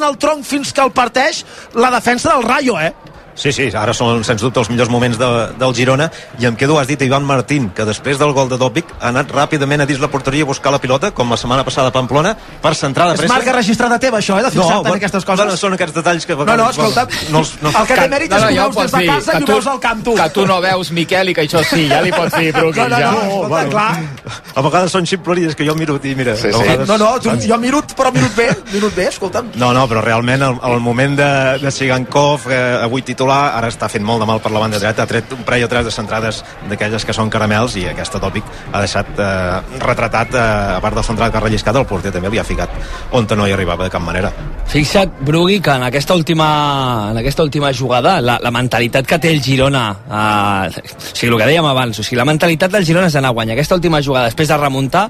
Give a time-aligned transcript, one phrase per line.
[0.00, 1.44] en el tronc fins que el parteix
[1.76, 2.92] la defensa del Rayo, eh?
[3.40, 5.28] Sí, sí, ara són sens dubte els millors moments de,
[5.60, 6.10] del Girona.
[6.40, 9.32] I em quedo, has dit, Ivan Martín que després del gol de Dopic ha anat
[9.32, 12.34] ràpidament a dins la porteria a buscar la pilota com la setmana passada a Pamplona
[12.60, 13.28] per centrar de pressa.
[13.28, 15.44] És marca registrada teva això, eh, de fixar-te no, en aquestes coses.
[15.44, 18.44] bueno, són aquests detalls que no, no, escolta, no, no, el que té mèrit és
[18.44, 20.14] que ho veus des de casa i ho veus al camp tu.
[20.18, 22.88] que tu no veus Miquel i que això sí, ja li pots dir Bruqui, no,
[22.92, 23.10] no, ja.
[23.10, 24.40] no, escolta, bueno, clar.
[24.54, 26.58] A vegades són ximpleries que jo miro i mira sí, sí.
[26.58, 26.88] Vegades...
[26.88, 29.52] no, no, tu, jo miro però minut bé, minut bé, escolta'm.
[29.60, 31.30] No, no, però realment el, el moment de,
[31.62, 35.04] de Sigankov eh, avui titular, ara està fent molt de mal per la banda dreta,
[35.04, 38.46] ha tret un parell o tres de centrades d'aquelles que són caramels i aquesta tòpic
[38.72, 40.44] ha deixat eh, retratat eh,
[40.76, 42.74] a part del central que ha relliscat el porter també li ha ficat
[43.16, 44.32] on no hi arribava de cap manera
[44.70, 49.32] Fixa't, Brugui, que en aquesta última, en aquesta última jugada la, la mentalitat que té
[49.34, 53.10] el Girona eh, o sigui, el que dèiem abans o sigui, la mentalitat del Girona
[53.10, 55.06] és d'anar a guanyar aquesta última jugada, després de remuntar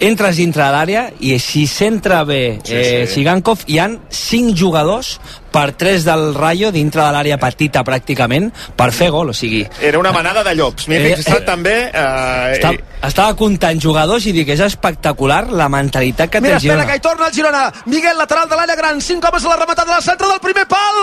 [0.00, 3.18] entres dintre de l'àrea i si s'entra bé sí, eh, sí.
[3.18, 5.16] Sigankov hi han cinc jugadors
[5.50, 9.64] per 3 del Rayo dintre de l'àrea petita pràcticament per fer gol, o sigui...
[9.82, 10.88] Era una manada de llops.
[10.90, 11.74] M'he fixat eh, també...
[11.88, 16.64] Eh, estava, estava comptant jugadors i dic, és espectacular la mentalitat que Mira, té el
[16.66, 16.84] Girona.
[16.84, 17.62] Mira, espera, que hi torna el Girona.
[17.86, 20.66] Miguel, lateral de l'àrea gran, 5 homes a la rematada de la centre del primer
[20.70, 21.00] pal.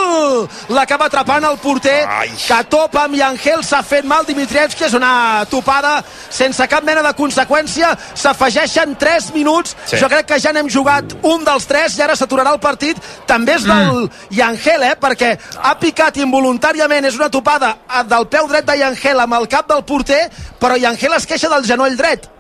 [0.76, 2.30] L'acaba atrapant el porter, Ai.
[2.36, 5.98] que topa amb Iangel, s'ha fet mal Dimitrievski, és una topada
[6.30, 7.94] sense cap mena de conseqüència.
[8.14, 9.76] S'afegeixen 3 minuts.
[9.86, 10.00] Sí.
[10.02, 13.00] Jo crec que ja n'hem jugat un dels 3 i ara s'aturarà el partit.
[13.26, 17.76] També és del mm Yangel, eh, perquè ha picat involuntàriament, és una topada
[18.10, 20.24] del peu dret de Yangel amb el cap del porter,
[20.62, 22.32] però Yangel es queixa del genoll dret.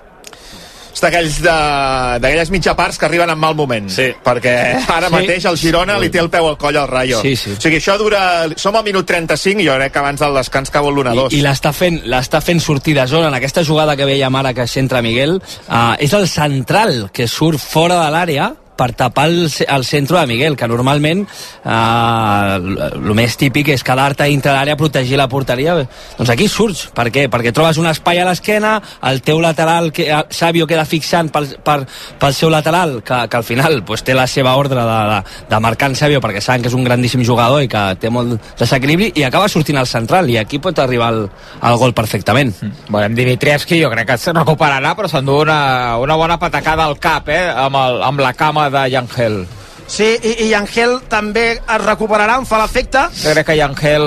[0.96, 3.90] És d'aquells d'aquelles mitja parts que arriben en mal moment.
[3.92, 4.06] Sí.
[4.24, 4.54] perquè
[4.88, 5.14] ara sí.
[5.14, 7.20] mateix el Girona li té el peu al coll al Rayo.
[7.20, 7.52] Sí, sí.
[7.52, 8.22] o sigui, això dura,
[8.56, 11.44] som al minut 35 i jo crec que abans del descans cau l'1-2 i, i
[11.44, 12.00] l'està fent,
[12.40, 13.28] fent sortir de zona.
[13.28, 17.60] En aquesta jugada que veiem ara que centra Miguel uh, és el central que surt
[17.60, 23.38] fora de l'àrea per tapar el, el centre de Miguel, que normalment eh, el més
[23.40, 25.78] típic és quedar-te dintre l'àrea protegir la porteria.
[26.18, 26.86] Doncs aquí surts.
[26.96, 27.28] Per què?
[27.32, 28.78] Perquè trobes un espai a l'esquena,
[29.10, 31.82] el teu lateral, que, eh, Sabio queda fixant pel, per,
[32.20, 35.20] pel seu lateral, que, que al final pues, té la seva ordre de, de,
[35.50, 38.36] de marcar en Sabio perquè saben que és un grandíssim jugador i que té molt
[38.60, 41.26] desequilibri i acaba sortint al central i aquí pot arribar el,
[41.64, 42.54] el gol perfectament.
[42.62, 43.00] Mm.
[43.06, 47.30] Amb Dimitrievski jo crec que se recuperarà però s'endú una, una bona patacada al cap
[47.30, 47.44] eh?
[47.50, 49.46] amb, el, amb la cama de Yangel.
[49.88, 53.06] Sí, i, i Yangel també es recuperarà, em fa l'efecte.
[53.22, 54.06] Jo crec que Yangel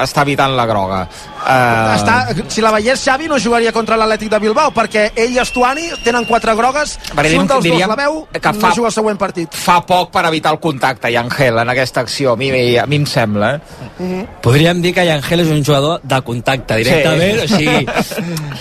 [0.00, 1.02] està evitant la groga.
[1.42, 1.92] Uh...
[1.96, 2.14] Està,
[2.52, 6.24] si la veiés Xavi no jugaria contra l'Atlètic de Bilbao perquè ell i Estuani tenen
[6.28, 9.58] quatre grogues si un dels dos la veu que fa, no juga el següent partit
[9.58, 13.06] fa poc per evitar el contacte Yangel en aquesta acció a mi, a mi em
[13.10, 13.60] sembla eh?
[13.98, 14.22] -huh.
[14.46, 17.42] podríem dir que Yangel és un jugador de contacte directament sí.
[17.42, 17.86] o sigui,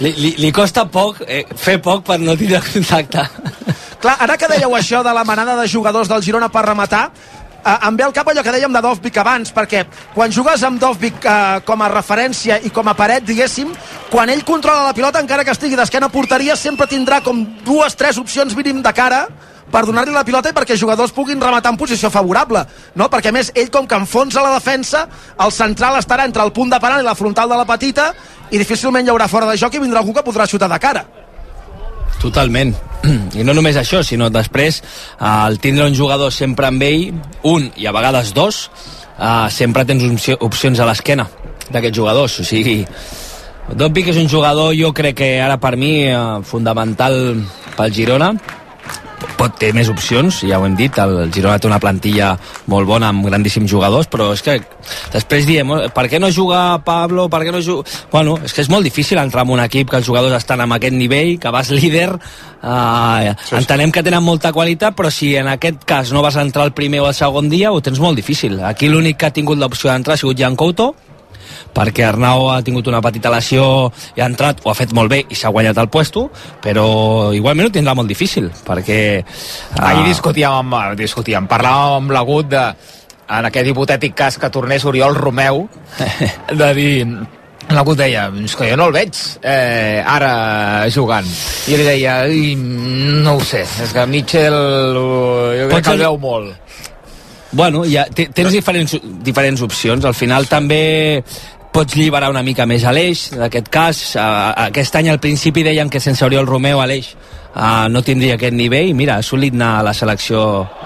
[0.02, 3.30] li, li, li costa poc eh, fer poc per no tindre contacte
[4.02, 7.12] Clar, ara que dèieu això de la manada de jugadors del Girona per rematar,
[7.62, 9.84] eh, em ve al cap allò que dèiem de Dovvik abans, perquè
[10.16, 13.70] quan jugues amb Dovvik eh, com a referència i com a paret, diguéssim,
[14.10, 18.18] quan ell controla la pilota, encara que estigui d'esquena porteria, sempre tindrà com dues, tres
[18.18, 19.28] opcions mínim de cara
[19.72, 23.06] per donar-li la pilota i perquè els jugadors puguin rematar en posició favorable, no?
[23.08, 25.06] Perquè a més ell com que enfonsa la defensa,
[25.38, 28.16] el central estarà entre el punt de penal i la frontal de la petita
[28.50, 31.06] i difícilment hi haurà fora de joc i vindrà algú que podrà xutar de cara.
[32.20, 32.74] Totalment.
[33.40, 37.12] I no només això, sinó després eh, el tindre un jugador sempre amb ell,
[37.48, 38.68] un i a vegades dos,
[39.18, 41.28] eh, sempre tens opcions a l'esquena
[41.72, 42.40] d'aquests jugadors.
[42.42, 42.82] O sigui,
[43.72, 47.16] Dobby, que és un jugador, jo crec que ara per mi, eh, fundamental
[47.78, 48.34] pel Girona,
[49.38, 52.32] pot ter més opcions, ja ho hem dit, el Girona té una plantilla
[52.72, 54.58] molt bona amb grandíssims jugadors, però és que
[55.14, 57.88] després diem, oh, per què no juga Pablo, per què no juga...
[58.12, 60.76] Bueno, és que és molt difícil entrar en un equip que els jugadors estan en
[60.78, 65.52] aquest nivell, que vas líder, eh, sí, entenem que tenen molta qualitat, però si en
[65.54, 68.60] aquest cas no vas entrar el primer o el segon dia, ho tens molt difícil.
[68.66, 70.94] Aquí l'únic que ha tingut l'opció d'entrar ha sigut Jan Couto,
[71.76, 73.66] perquè Arnau ha tingut una petita lesió
[74.16, 76.28] i ha entrat, ho ha fet molt bé i s'ha guanyat el puesto,
[76.64, 79.02] però igualment ho tindrà molt difícil, perquè...
[79.22, 79.84] Uh...
[79.92, 82.66] Ahir discutíem, amb, discutíem, parlàvem amb l'agut de
[83.32, 85.68] en aquest hipotètic cas que tornés Oriol Romeu
[86.62, 86.96] de dir
[87.72, 89.16] L'agut deia, és que jo no el veig
[89.48, 91.28] eh, ara jugant.
[91.72, 92.16] I li deia,
[93.24, 94.58] no ho sé, és que Mitchell
[94.98, 96.52] jo crec que el veu molt.
[97.52, 100.08] Bueno, ja, tens diferents, diferents opcions.
[100.08, 101.22] Al final també
[101.72, 104.02] pots lliberar una mica més a l'eix, en aquest cas.
[104.20, 106.88] Aquest any al principi deien que sense Oriol Romeu a
[107.56, 110.42] uh, no tindria aquest nivell i mira, ha assolit anar a la selecció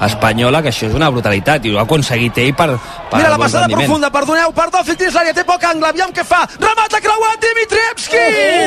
[0.08, 2.70] espanyola que això és una brutalitat i ho ha aconseguit ell per,
[3.10, 3.86] per mira la passada rendiment.
[3.86, 8.24] profunda, perdoneu, perdó dins l'àrea, té poc angle, aviam què fa remata creuat Dimitrievski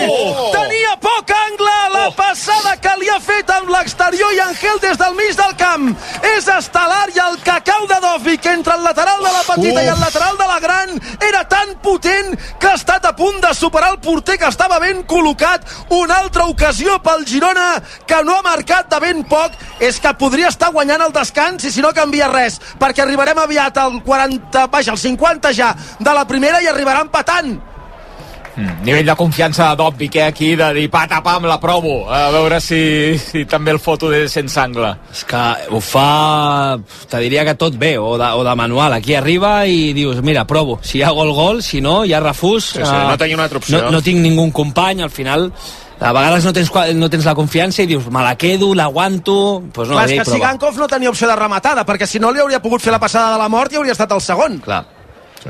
[0.09, 2.17] oh, oh, tenia poc angle la oh.
[2.19, 5.91] passada que li ha fet amb l'exterior i Angel des del mig del camp
[6.37, 7.99] és estel·lar i el cacau de
[9.49, 9.87] petita Uf.
[9.87, 10.91] i el lateral de la gran
[11.29, 15.03] era tan potent que ha estat a punt de superar el porter que estava ben
[15.09, 15.65] col·locat.
[15.95, 17.69] Una altra ocasió pel Girona
[18.07, 19.57] que no ha marcat de ben poc.
[19.81, 23.79] És que podria estar guanyant el descans i si no canvia res, perquè arribarem aviat
[23.79, 27.57] al 40, vaja, al 50 ja de la primera i arribarà empatant
[28.59, 28.83] Mm.
[28.83, 32.11] Nivell de confiança d'Òbvic, eh, aquí, de dir pata, pam, la provo.
[32.11, 34.91] A veure si, si també el foto de sense angle.
[35.15, 36.77] És que ho fa,
[37.09, 38.99] te diria que tot bé, o de, o de manual.
[38.99, 40.81] Aquí arriba i dius, mira, provo.
[40.83, 42.73] Si hi ha gol, gol, si no, hi ha refús.
[42.75, 43.85] Sí, sí, uh, no tenia una altra opció.
[43.85, 45.53] No, no tinc ningú company, al final
[46.01, 49.65] a vegades no tens, no tens la confiança i dius, me la quedo, l'aguanto...
[49.75, 52.31] Pues no, Clar, és que si Gankov no tenia opció de rematada, perquè si no
[52.31, 54.61] li hauria pogut fer la passada de la mort i hauria estat el segon.
[54.63, 54.85] Clar.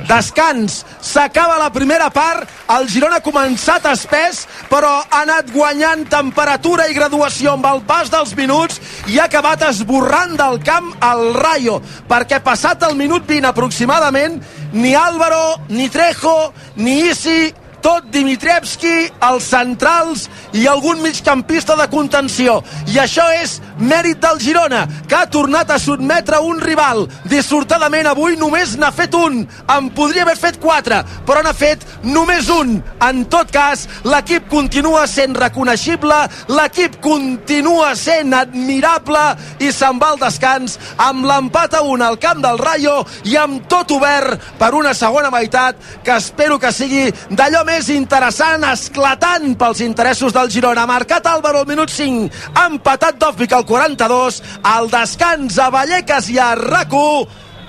[0.09, 6.89] Descans, s'acaba la primera part, el Girona ha començat espès, però ha anat guanyant temperatura
[6.89, 11.79] i graduació amb el pas dels minuts i ha acabat esborrant del camp el Rayo,
[12.09, 14.43] perquè passat el minut 20 aproximadament,
[14.73, 17.41] ni Álvaro, ni Trejo, ni Isi
[17.85, 20.27] tot Dimitrievski, els centrals
[20.57, 22.59] i algun migcampista de contenció.
[22.91, 27.07] I això és mèrit del Girona, que ha tornat a sotmetre un rival.
[27.31, 29.41] Dissortadament avui només n'ha fet un.
[29.75, 32.79] En podria haver fet quatre, però n'ha fet només un.
[33.05, 36.19] En tot cas, l'equip continua sent reconeixible,
[36.51, 39.25] l'equip continua sent admirable
[39.63, 43.67] i se'n va al descans amb l'empat a un al camp del Rayo i amb
[43.71, 49.83] tot obert per una segona meitat que espero que sigui d'allò més interessant, esclatant pels
[49.85, 50.87] interessos del Girona.
[50.89, 54.41] Marcat Álvaro al minut 5, ha empatat Dovvik al 42,
[54.73, 56.97] al descans a Vallecas i a rac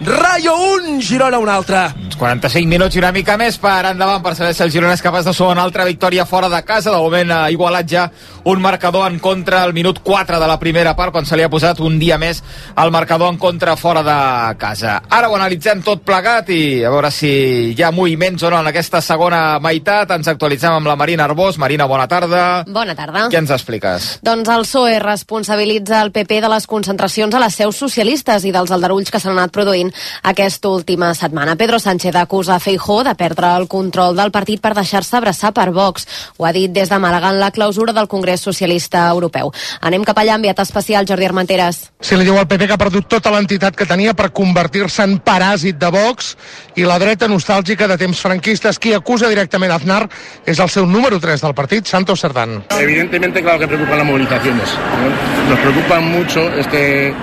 [0.02, 1.90] Rayo 1, Girona un altre.
[2.20, 5.24] 45 minuts i una mica més per endavant per saber si el Girona és capaç
[5.28, 6.92] de sumar una altra victòria fora de casa.
[6.92, 8.06] De moment ha igualat ja
[8.44, 11.52] un marcador en contra al minut 4 de la primera part, quan se li ha
[11.52, 12.42] posat un dia més
[12.80, 14.98] el marcador en contra fora de casa.
[15.10, 17.32] Ara ho analitzem tot plegat i a veure si
[17.72, 20.12] hi ha moviments o no en aquesta segona meitat.
[20.16, 21.60] Ens actualitzem amb la Marina Arbós.
[21.60, 22.66] Marina, bona tarda.
[22.68, 23.28] Bona tarda.
[23.32, 24.10] Què ens expliques?
[24.24, 28.76] Doncs el PSOE responsabilitza el PP de les concentracions a les seus socialistes i dels
[28.76, 29.89] aldarulls que s'han anat produint
[30.24, 31.56] aquesta última setmana.
[31.56, 36.08] Pedro Sánchez acusa Feijó de perdre el control del partit per deixar-se abraçar per Vox.
[36.38, 39.52] Ho ha dit des de Màlaga en la clausura del Congrés Socialista Europeu.
[39.82, 41.90] Anem cap allà, enviat especial Jordi Armenteres.
[42.02, 45.18] Si li diu al PP que ha perdut tota l'entitat que tenia per convertir-se en
[45.24, 46.36] paràsit de Vox
[46.76, 48.80] i la dreta nostàlgica de temps franquistes.
[48.80, 50.06] Qui acusa directament Aznar
[50.46, 52.64] és el seu número 3 del partit, Santos Cerdán.
[52.80, 54.70] Evidentemente, claro que preocupan las movilizaciones.
[54.70, 55.50] ¿no?
[55.50, 57.14] Nos preocupa mucho este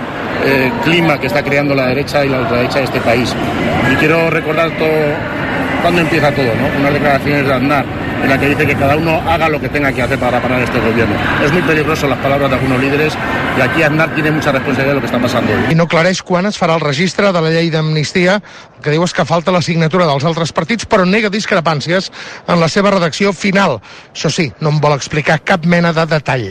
[0.45, 3.33] eh, clima que está creando la derecha y la ultraderecha de este país.
[3.91, 4.89] Y quiero recordar todo,
[5.81, 6.79] cuando empieza todo, ¿no?
[6.79, 7.85] Unas declaraciones de Aznar
[8.23, 10.61] en la que dice que cada uno haga lo que tenga que hacer para parar
[10.61, 11.15] este gobierno.
[11.43, 13.13] Es muy peligroso las palabras de algunos líderes
[13.57, 15.71] y aquí Aznar tiene mucha responsabilidad de lo que está pasando hoy.
[15.71, 18.39] I no clareix quan es farà el registre de la llei d'amnistia,
[18.81, 22.11] que diu és que falta la signatura dels altres partits, però nega discrepàncies
[22.47, 23.79] en la seva redacció final.
[24.13, 26.49] Això sí, no en vol explicar cap mena de detall.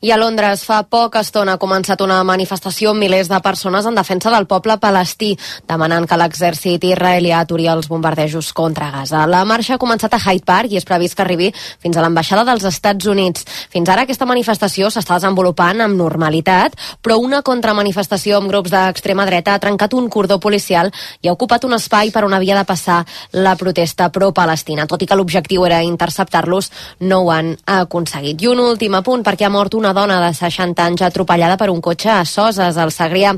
[0.00, 3.94] I a Londres fa poca estona ha començat una manifestació amb milers de persones en
[3.94, 5.34] defensa del poble palestí,
[5.68, 9.26] demanant que l'exèrcit israelià aturi els bombardejos contra Gaza.
[9.26, 12.44] La marxa ha començat a Hyde Park i és previst que arribi fins a l'ambaixada
[12.48, 13.44] dels Estats Units.
[13.70, 19.54] Fins ara aquesta manifestació s'està desenvolupant amb normalitat, però una contramanifestació amb grups d'extrema dreta
[19.54, 20.90] ha trencat un cordó policial
[21.20, 24.86] i ha ocupat un espai per on havia de passar la protesta pro-palestina.
[24.86, 28.40] Tot i que l'objectiu era interceptar-los, no ho han aconseguit.
[28.42, 31.82] I un últim apunt, perquè ha mort una dona de 60 anys atropellada per un
[31.84, 33.34] cotxe a Soses, al Segrià.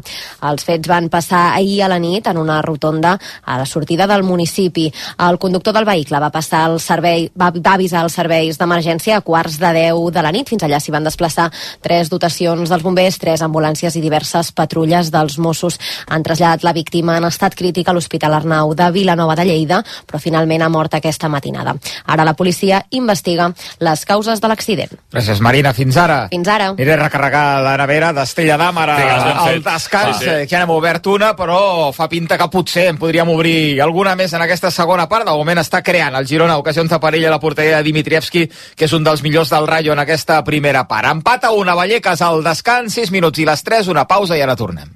[0.47, 4.23] Els fets van passar ahir a la nit en una rotonda a la sortida del
[4.23, 4.85] municipi.
[5.27, 9.25] El conductor del vehicle va passar el servei, va, va avisar els serveis d'emergència a
[9.27, 10.53] quarts de 10 de la nit.
[10.53, 11.49] Fins allà s'hi van desplaçar
[11.83, 15.81] tres dotacions dels bombers, tres ambulàncies i diverses patrulles dels Mossos.
[16.07, 20.23] Han traslladat la víctima en estat crític a l'Hospital Arnau de Vilanova de Lleida, però
[20.23, 21.75] finalment ha mort aquesta matinada.
[22.07, 23.51] Ara la policia investiga
[23.83, 24.99] les causes de l'accident.
[25.11, 25.75] Gràcies, Marina.
[25.75, 26.12] Fins ara.
[26.31, 26.69] Fins ara.
[26.73, 30.29] Aniré a recarregar la nevera d'Estella ara ben al descans, Sí.
[30.29, 34.15] eh, que ja n'hem obert una, però fa pinta que potser en podríem obrir alguna
[34.17, 35.27] més en aquesta segona part.
[35.27, 38.85] De moment està creant el Girona ocasions de perill a la porteria de Dimitrievski, que
[38.85, 41.09] és un dels millors del Rayo en aquesta primera part.
[41.13, 44.57] Empat a una, Vallecas al descans, 6 minuts i les 3, una pausa i ara
[44.57, 44.89] tornem.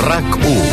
[0.00, 0.69] RAC 1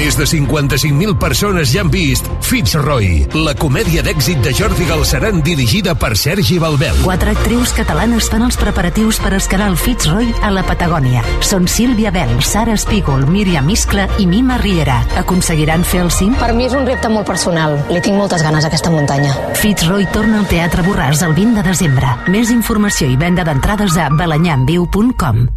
[0.00, 5.92] Més de 55.000 persones ja han vist Fitzroy, la comèdia d'èxit de Jordi Galceran dirigida
[5.92, 7.02] per Sergi Balbel.
[7.04, 11.20] Quatre actrius catalanes fan els preparatius per escalar el Fitzroy a la Patagònia.
[11.44, 15.02] Són Sílvia Bell, Sara Espígol, Míriam Iscla i Mima Riera.
[15.20, 16.32] Aconseguiran fer el cim?
[16.40, 17.76] Per mi és un repte molt personal.
[17.92, 19.36] Li tinc moltes ganes a aquesta muntanya.
[19.60, 22.16] Fitzroy torna al Teatre Borràs el 20 de desembre.
[22.32, 25.50] Més informació i venda d'entrades a balanyamviu.com.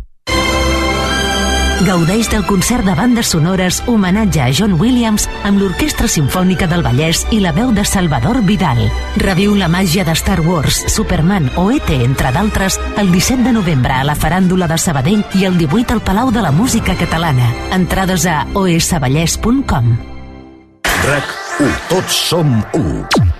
[1.84, 7.26] Gaudeix del concert de bandes sonores homenatge a John Williams amb l'Orquestra Simfònica del Vallès
[7.36, 8.80] i la veu de Salvador Vidal.
[9.20, 13.98] Reviu la màgia de Star Wars, Superman o ET, entre d'altres, el 17 de novembre
[13.98, 17.52] a la Faràndula de Sabadell i el 18 al Palau de la Música Catalana.
[17.76, 19.96] Entrades a osvallès.com
[21.04, 21.72] RAC 1.
[21.92, 23.33] Tots som 1.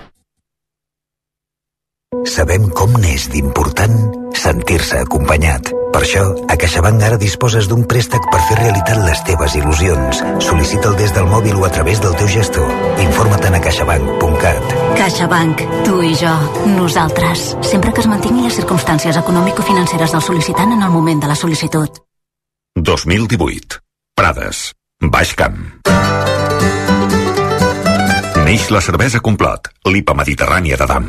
[2.28, 3.96] Sabem com n'és d'important
[4.44, 5.70] sentir-se acompanyat.
[5.94, 10.22] Per això, a CaixaBank ara disposes d'un préstec per fer realitat les teves il·lusions.
[10.42, 12.70] Sol·licita'l des del mòbil o a través del teu gestor.
[13.04, 14.74] Informa't a caixabank.cat.
[14.98, 15.62] CaixaBank.
[15.86, 16.34] Tu i jo.
[16.74, 17.54] Nosaltres.
[17.62, 22.02] Sempre que es mantinguin les circumstàncies econòmico-financeres del sol·licitant en el moment de la sol·licitud.
[22.74, 23.80] 2018.
[24.18, 24.72] Prades.
[25.00, 25.62] Baix Camp.
[28.44, 31.08] Neix la cervesa Complot, l'IPA mediterrània de Dam.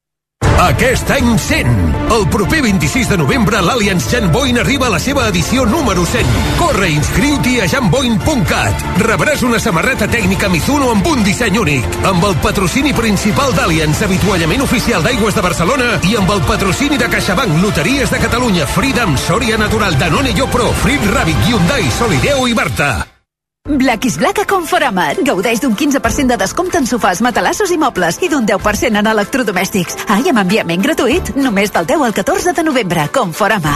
[0.61, 1.69] Aquest any 100.
[2.13, 6.27] El proper 26 de novembre l'Allianz Jan Boyne arriba a la seva edició número 100.
[6.59, 8.85] Corre i inscriu-t'hi a janboyne.cat.
[9.01, 11.87] Rebràs una samarreta tècnica Mizuno amb un disseny únic.
[12.05, 17.09] Amb el patrocini principal d'Allianz, avituallament oficial d'Aigües de Barcelona i amb el patrocini de
[17.09, 23.10] CaixaBank, Loteries de Catalunya, Freedom, Sòria Natural, Danone Pro, Frit Rabbit, Hyundai, Solideo i Barta.
[23.69, 25.13] Black is Black a Conforama.
[25.21, 29.97] Gaudeix d'un 15% de descompte en sofàs, matalassos i mobles i d'un 10% en electrodomèstics.
[30.09, 33.05] Ai, amb enviament gratuït, només del 10 al 14 de novembre.
[33.13, 33.75] Conforama.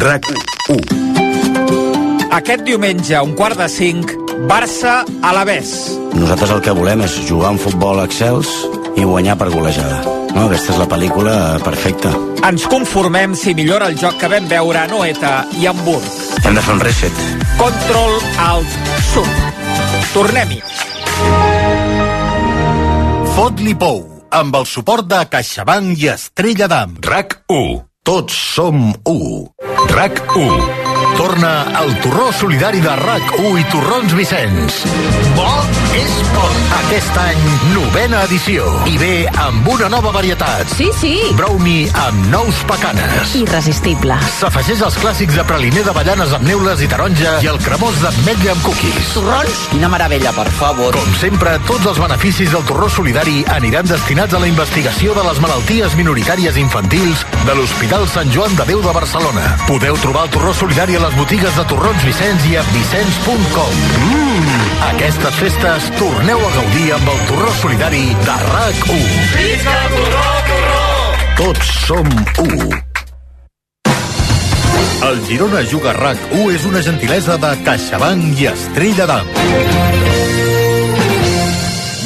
[0.00, 0.30] RAC
[0.72, 2.24] 1.
[2.40, 4.16] Aquest diumenge, un quart de cinc,
[4.48, 5.44] Barça a la.
[6.16, 8.50] Nosaltres el que volem és jugar un futbol excels
[8.96, 10.00] i guanyar per golejada.
[10.34, 11.34] No, aquesta és la pel·lícula
[11.64, 12.12] perfecta.
[12.46, 16.06] Ens conformem si millora el joc que vam veure a Noeta i Hamburg.
[16.44, 17.22] Hem de fer un reset.
[17.60, 18.76] Control Alt
[19.12, 19.40] Sud.
[20.14, 20.60] Tornem-hi.
[23.36, 26.98] Fot-li pou, amb el suport de CaixaBank i Estrella d'Am.
[27.04, 27.78] RAC 1.
[28.06, 29.46] Tots som 1.
[29.92, 30.85] RAC 1.
[31.16, 34.82] Torna el torró solidari de RAC1 i Torrons Vicenç.
[35.36, 35.48] Bo
[35.96, 36.56] és pot.
[36.76, 37.38] Aquest any,
[37.72, 38.66] novena edició.
[38.84, 40.68] I ve amb una nova varietat.
[40.76, 41.14] Sí, sí.
[41.38, 43.32] Brownie amb nous pecanes.
[43.38, 44.18] Irresistible.
[44.36, 48.68] S'afegeix als clàssics de praliner d'avellanes amb neules i taronja i el cremós d'ametlla amb
[48.68, 49.14] cookies.
[49.16, 49.64] Torrons?
[49.72, 51.00] Quina meravella, per favor.
[51.00, 55.40] Com sempre, tots els beneficis del torró solidari aniran destinats a la investigació de les
[55.40, 59.48] malalties minoritàries infantils de l'Hospital Sant Joan de Déu de Barcelona.
[59.64, 63.74] Podeu trobar el torró solidari a les botigues de Torrons Vicenç i a vicenç.com.
[64.06, 64.56] Mmm!
[64.88, 69.06] Aquestes festes torneu a gaudir amb el torró solidari de RAC1.
[69.36, 70.82] Visca Torró, Torró!
[71.38, 72.10] Tots som
[72.42, 72.82] 1.
[75.06, 80.25] El Girona Juga RAC1 és una gentilesa de CaixaBank i Estrella d'Am.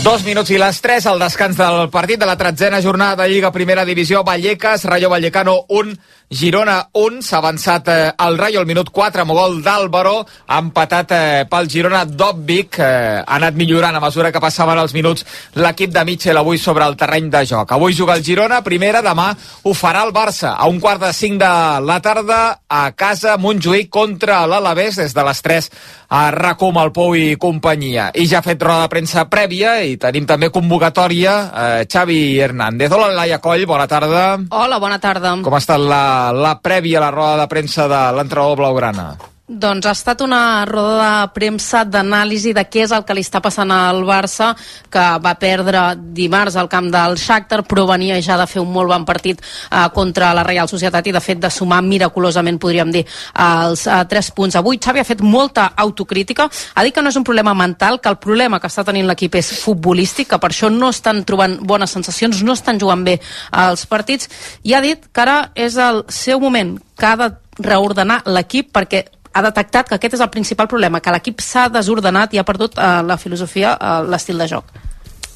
[0.00, 3.50] Dos minuts i les tres, al descans del partit de la tretzena jornada de Lliga
[3.52, 5.92] Primera Divisió, Vallecas, Rayo Vallecano 1,
[6.30, 11.12] Girona 1, s'ha avançat eh, el Rayo al minut 4 amb gol d'Àlvaro, ha empatat
[11.12, 12.04] eh, pel Girona.
[12.07, 15.26] Dobbic, eh, ha anat millorant a mesura que passaven els minuts.
[15.59, 17.75] L'equip de Mitchell avui sobre el terreny de joc.
[17.76, 21.42] Avui juga el Girona, primera, demà ho farà el Barça, a un quart de cinc
[21.42, 21.52] de
[21.83, 22.40] la tarda,
[22.71, 25.71] a casa Montjuïc contra l'Alavés, des de les 3
[26.11, 28.12] a Racom, el Pou i companyia.
[28.14, 32.92] I ja ha fet roda de premsa prèvia i tenim també convocatòria eh, Xavi Hernández.
[32.92, 34.38] Hola, Laia Coll, bona tarda.
[34.50, 35.35] Hola, bona tarda.
[35.42, 39.11] Com ha estat la, la prèvia a la roda de premsa de l'entrenador blaugrana?
[39.50, 43.40] Doncs ha estat una roda de premsa d'anàlisi de què és el que li està
[43.42, 44.52] passant al Barça,
[44.87, 48.92] que va perdre dimarts al camp del Shakhtar, però venia ja de fer un molt
[48.92, 53.02] bon partit eh, contra la Real Societat i de fet de sumar miraculosament, podríem dir,
[53.35, 54.54] els eh, tres punts.
[54.54, 58.14] Avui Xavi ha fet molta autocrítica, ha dit que no és un problema mental, que
[58.14, 61.90] el problema que està tenint l'equip és futbolístic, que per això no estan trobant bones
[61.90, 63.19] sensacions, no estan jugant bé
[63.50, 64.30] als partits,
[64.62, 69.09] i ha dit que ara és el seu moment, que ha de reordenar l'equip perquè
[69.32, 72.78] ha detectat que aquest és el principal problema, que l'equip s'ha desordenat i ha perdut
[72.78, 74.72] eh, la filosofia, eh, l'estil de joc.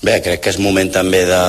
[0.04, 1.44] Bé, crec que és moment també de,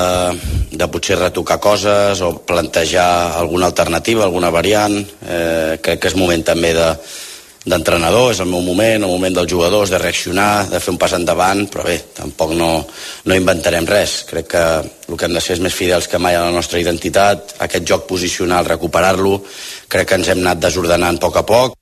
[0.79, 4.95] de potser retocar coses o plantejar alguna alternativa, alguna variant.
[5.27, 6.87] Eh, crec que és moment també de,
[7.65, 11.17] d'entrenador, és el meu moment, el moment dels jugadors, de reaccionar, de fer un pas
[11.17, 12.71] endavant, però bé, tampoc no,
[13.25, 14.21] no inventarem res.
[14.29, 16.79] Crec que el que hem de ser és més fidels que mai a la nostra
[16.79, 19.41] identitat, aquest joc posicional, recuperar-lo,
[19.89, 21.81] crec que ens hem anat desordenant a poc a poc,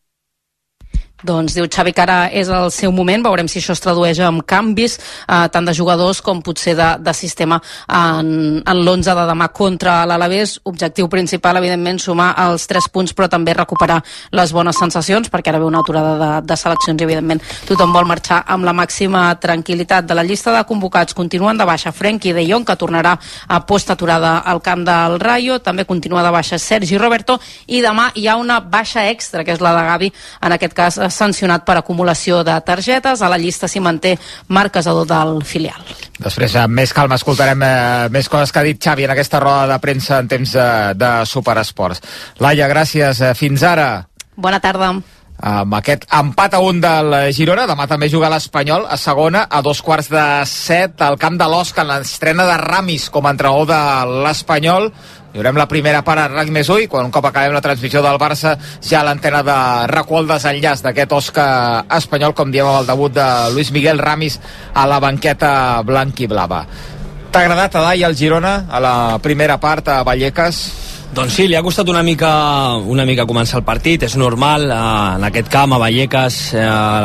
[1.24, 4.42] Doncs diu Xavi que ara és el seu moment, veurem si això es tradueix en
[4.44, 9.48] canvis, eh, tant de jugadors com potser de, de sistema en, en l'11 de demà
[9.56, 10.58] contra l'Alavés.
[10.68, 14.01] Objectiu principal, evidentment, sumar els 3 punts, però també recuperar
[14.36, 18.10] les bones sensacions, perquè ara ve una aturada de, de seleccions i, evidentment, tothom vol
[18.10, 20.10] marxar amb la màxima tranquil·litat.
[20.10, 23.15] De la llista de convocats continuen de baixa Frenkie de Jong, que tornarà
[23.48, 28.27] a post-aturada al camp del Rayo, també continua de baixa Sergi Roberto, i demà hi
[28.27, 30.13] ha una baixa extra, que és la de Gavi,
[30.44, 33.22] en aquest cas sancionat per acumulació de targetes.
[33.22, 34.15] A la llista s'hi manté
[34.48, 35.82] Marc Casador del filial.
[36.20, 37.74] Després, amb més calma, escoltarem eh,
[38.13, 41.12] més coses que ha dit Xavi en aquesta roda de premsa en temps de, de
[41.29, 42.03] Superesports.
[42.43, 43.22] Laia, gràcies.
[43.22, 43.89] Eh, Fins ara.
[44.36, 44.93] Bona tarda.
[45.43, 49.82] Amb aquest empat a un del Girona, demà també juga l'Espanyol a segona, a dos
[49.84, 54.22] quarts de set al camp de l'Osca, en l'estrena de Ramis com a entrenador de
[54.24, 54.91] l'Espanyol.
[55.34, 58.04] Hi haurem la primera part a RAC més i quan un cop acabem la transmissió
[58.06, 58.52] del Barça
[58.86, 59.56] ja l'antena de
[59.90, 61.46] recull desenllaç d'aquest Osca
[61.98, 63.25] espanyol, com diem amb el debut de
[63.56, 64.38] Luis Miguel Ramis
[64.78, 66.62] a la banqueta blanc i blava.
[67.34, 70.62] T'ha agradat, Adai, el Girona a la primera part a Vallecas?
[71.13, 72.29] Doncs sí, li ha costat una mica,
[72.89, 74.77] una mica començar el partit, és normal, eh,
[75.20, 76.62] en aquest camp, a Vallecas, eh,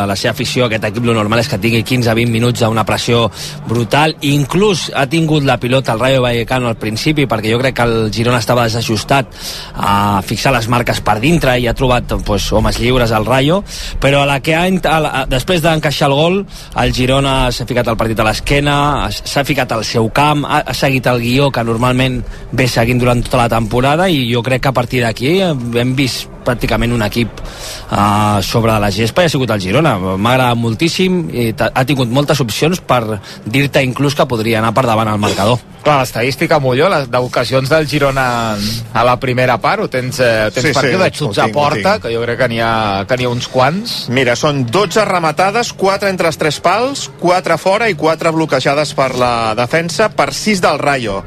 [0.08, 3.30] la seva afició, aquest equip, lo normal és que tingui 15-20 minuts a una pressió
[3.68, 7.82] brutal, inclús ha tingut la pilota el Rayo Vallecano al principi, perquè jo crec que
[7.82, 9.26] el Girona estava desajustat
[9.74, 13.62] a fixar les marques per dintre i ha trobat pues, homes lliures al Rayo,
[14.00, 16.46] però a la que ha, a la, després d'encaixar el gol,
[16.80, 20.72] el Girona s'ha ficat el partit a l'esquena, s'ha ficat al seu camp, ha, ha
[20.72, 22.22] seguit el guió que normalment
[22.52, 25.94] ve seguint durant tota la temporada, temporada i jo crec que a partir d'aquí hem
[25.96, 29.98] vist pràcticament un equip uh, sobre la gespa i ha sigut el Girona.
[29.98, 34.86] M'ha agradat moltíssim i ha tingut moltes opcions per dir-te inclús que podria anar per
[34.86, 35.58] davant al marcador.
[35.82, 38.26] Clar, l'estadística, Molló, d'ocasions del Girona
[38.56, 41.48] a la primera part, ho tens, eh, tens sí, per aquí, sí, de xuts a
[41.52, 43.98] porta, que jo crec que n'hi ha, que ha uns quants.
[44.08, 49.12] Mira, són 12 rematades, 4 entre els tres pals, 4 fora i 4 bloquejades per
[49.20, 51.22] la defensa, per 6 del Rayo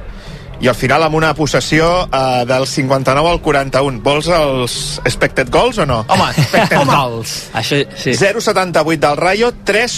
[0.62, 4.02] i al final amb una possessió uh, del 59 al 41.
[4.06, 4.76] Vols els
[5.10, 6.04] expected goals o no?
[6.08, 7.36] Home, expected goals.
[7.58, 8.14] Això, sí.
[8.18, 9.96] 0,78 del Rayo, 3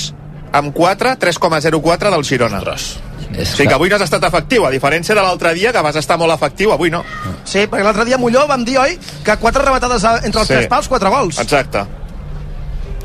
[0.53, 2.61] amb 4, 3,04 del Girona.
[2.61, 2.93] Ostres.
[3.33, 5.81] És o sigui que avui no has estat efectiu, a diferència de l'altre dia, que
[5.81, 7.01] vas estar molt efectiu, avui no.
[7.43, 8.93] Sí, perquè l'altre dia Molló vam dir, oi,
[9.25, 10.53] que quatre rematades entre els Sí.
[10.53, 11.39] tres pals, quatre gols.
[11.41, 11.81] Exacte.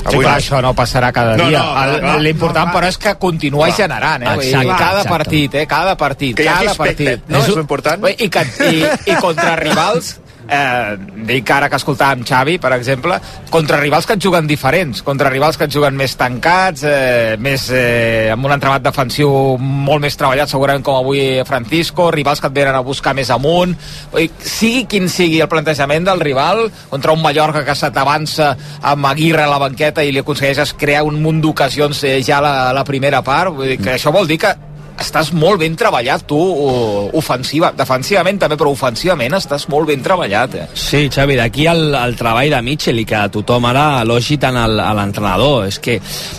[0.08, 1.58] Sí, clar, això no passarà cada No, dia.
[1.58, 2.18] no, no.
[2.18, 3.76] L'important, però, és que continua Clar.
[3.76, 4.36] generant, eh?
[4.38, 5.08] Dir, Exacte, cada exacte.
[5.08, 5.66] partit, eh?
[5.66, 7.22] Cada partit, Que hi hagi cada partit.
[7.28, 7.38] no?
[7.38, 7.66] És un-.
[7.66, 10.96] Vull dir, I, que, i, I contra rivals eh,
[11.28, 13.18] dic ara que escoltàvem Xavi, per exemple,
[13.52, 17.68] contra rivals que et juguen diferents, contra rivals que et juguen més tancats, eh, més,
[17.70, 22.56] eh, amb un entrebat defensiu molt més treballat, segurament com avui Francisco, rivals que et
[22.56, 23.76] venen a buscar més amunt,
[24.14, 29.06] dir, sigui quin sigui el plantejament del rival, contra un Mallorca que se t'avança amb
[29.06, 32.54] Aguirre a la banqueta i li aconsegueixes crear un munt d'ocasions eh, ja a la,
[32.70, 34.54] a la primera part, vull dir que això vol dir que
[34.98, 36.38] estàs molt ben treballat tu
[37.18, 40.66] ofensiva, defensivament també però ofensivament estàs molt ben treballat eh?
[40.74, 44.78] Sí, Xavi, d'aquí el, el treball de Mitchell i que tothom ara elogi tant el,
[44.80, 45.66] a l'entrenador.
[45.68, 45.98] És que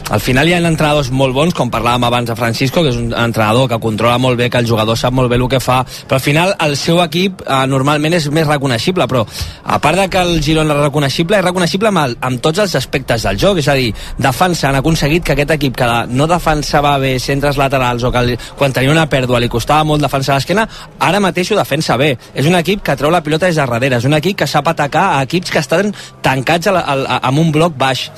[0.09, 3.13] al final hi ha entrenadors molt bons, com parlàvem abans de Francisco, que és un
[3.13, 6.19] entrenador que controla molt bé, que el jugador sap molt bé el que fa, però
[6.19, 9.23] al final el seu equip eh, normalment és més reconeixible, però
[9.63, 12.75] a part de que el Girona és reconeixible, és reconeixible amb, el, amb tots els
[12.79, 16.97] aspectes del joc, és a dir, defensa, han aconseguit que aquest equip que no defensava
[17.01, 20.67] bé centres laterals o que el, quan tenia una pèrdua li costava molt defensar l'esquena,
[20.99, 22.15] ara mateix ho defensa bé.
[22.33, 24.67] És un equip que treu la pilota des de darrere, és un equip que sap
[24.67, 28.09] atacar a equips que estan tancats a la, a, a, amb un bloc baix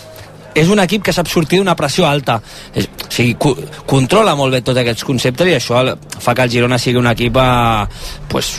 [0.56, 2.40] és un equip que sap sortir d'una pressió alta
[2.74, 3.56] és, o sigui, co
[3.90, 5.84] controla molt bé tots aquests conceptes i això
[6.22, 7.86] fa que el Girona sigui un equip eh,
[8.32, 8.54] pues,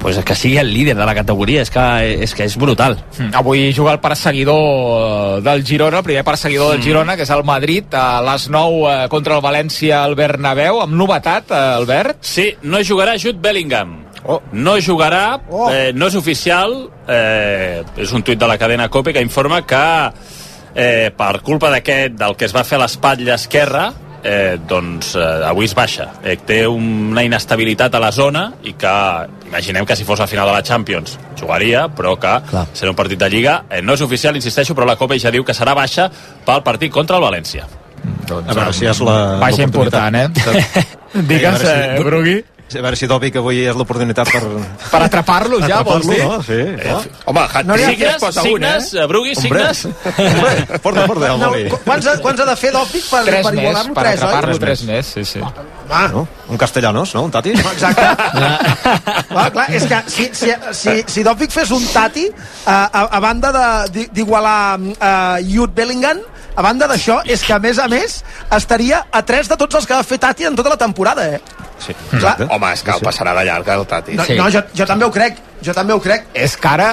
[0.00, 1.86] pues que sigui el líder de la categoria és que
[2.24, 3.34] és, que és brutal Mm.
[3.34, 7.44] Avui juga el perseguidor eh, del Girona, el primer perseguidor del Girona, que és el
[7.44, 12.22] Madrid, a les 9 eh, contra el València al Bernabéu, amb novetat, eh, Albert?
[12.22, 14.04] Sí, no jugarà Jude Bellingham.
[14.24, 14.40] Oh.
[14.52, 15.68] No jugarà, oh.
[15.72, 16.76] eh, no és oficial,
[17.08, 19.82] eh, és un tuit de la cadena COPE que informa que
[20.74, 23.88] eh, per culpa d'aquest, del que es va fer a l'espatlla esquerra,
[24.22, 26.08] eh, doncs eh, avui es baixa.
[26.22, 28.94] Eh, té una inestabilitat a la zona i que,
[29.48, 32.66] imaginem que si fos la final de la Champions jugaria, però que Clar.
[32.74, 33.62] serà un partit de Lliga.
[33.70, 36.08] Eh, no és oficial, insisteixo, però la COPE ja diu que serà baixa
[36.46, 37.66] pel partit contra el València.
[38.28, 39.18] A veure si és la...
[39.40, 40.28] Baixa important, eh?
[41.30, 42.38] Digues, A eh, Brugui.
[42.68, 44.42] A veure si Dovic avui és l'oportunitat per...
[44.92, 46.18] Per atrapar-lo ja, vols dir?
[46.20, 46.34] No?
[46.44, 46.96] Sí, Eh?
[47.24, 48.72] Home, el No signes, es posa un, eh?
[48.80, 49.06] signes, eh?
[49.08, 49.84] Brugui, signes?
[49.86, 51.48] Hombre, porta, porta, el No,
[51.86, 53.94] quants, ha- quants ha de fer Dòpic per, Tres per igualar-lo?
[53.96, 55.40] per atrapar-lo tres més, sí, sí.
[55.88, 56.26] Ah, No?
[56.52, 57.22] Un castellanos, no?
[57.24, 57.54] Un tati?
[57.56, 58.04] Exacte.
[59.32, 62.26] clar, clar, és que si, si, si, si Dòpic fes un tati,
[62.66, 63.52] a, a, a banda
[63.88, 66.20] d'igualar uh, Jude Bellingham,
[66.58, 68.18] a banda d'això, és que a més a més
[68.56, 71.40] estaria a 3 de tots els que va fer Tati en tota la temporada, eh?
[71.78, 72.34] Sí, Clar.
[72.50, 74.16] Home, és que el passarà de llarg, el Tati.
[74.18, 74.34] No, Sí.
[74.40, 76.26] no jo, jo també ho crec, jo també ho crec.
[76.34, 76.88] És que ara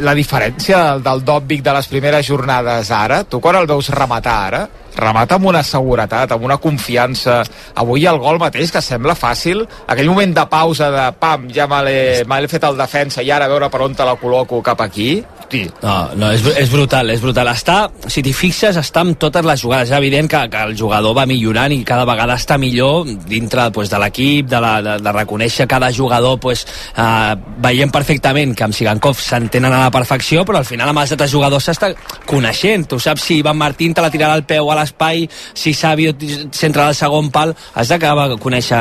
[0.00, 4.36] la diferència del, del Dòbic de les primeres jornades ara, tu quan el veus rematar
[4.46, 4.62] ara,
[4.96, 7.42] remata amb una seguretat, amb una confiança.
[7.76, 11.82] Avui el gol mateix, que sembla fàcil, aquell moment de pausa de pam, ja me
[11.86, 15.10] l'he fet el defensa i ara a veure per on te la col·loco cap aquí.
[15.46, 17.48] Hosti, No, no, és, és brutal, és brutal.
[17.52, 17.76] Està,
[18.10, 19.90] si t'hi fixes, està amb totes les jugades.
[19.90, 23.90] És evident que, que el jugador va millorant i cada vegada està millor dintre pues,
[23.92, 26.40] de l'equip, de, la, de, de reconèixer cada jugador.
[26.42, 26.64] Pues,
[26.96, 31.14] eh, veiem perfectament que amb Sigankov s'entenen a la perfecció, però al final amb els
[31.14, 31.92] altres jugadors s'està
[32.26, 32.88] coneixent.
[32.90, 36.14] Tu saps si Ivan Martín te la tirarà al peu a l'espai, si Sabio
[36.54, 38.78] centra al segon pal, has d'acabar a conèixer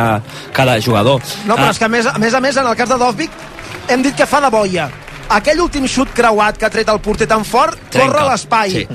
[0.54, 1.22] cada jugador.
[1.50, 2.98] No, però Ah, és que a més, a més a més, en el cas de
[3.02, 3.32] Dovvik,
[3.90, 4.88] hem dit que fa de boia.
[5.30, 8.12] Aquell últim xut creuat que ha tret el porter tan fort, Trenca.
[8.14, 8.70] corre l'espai.
[8.72, 8.88] Sí.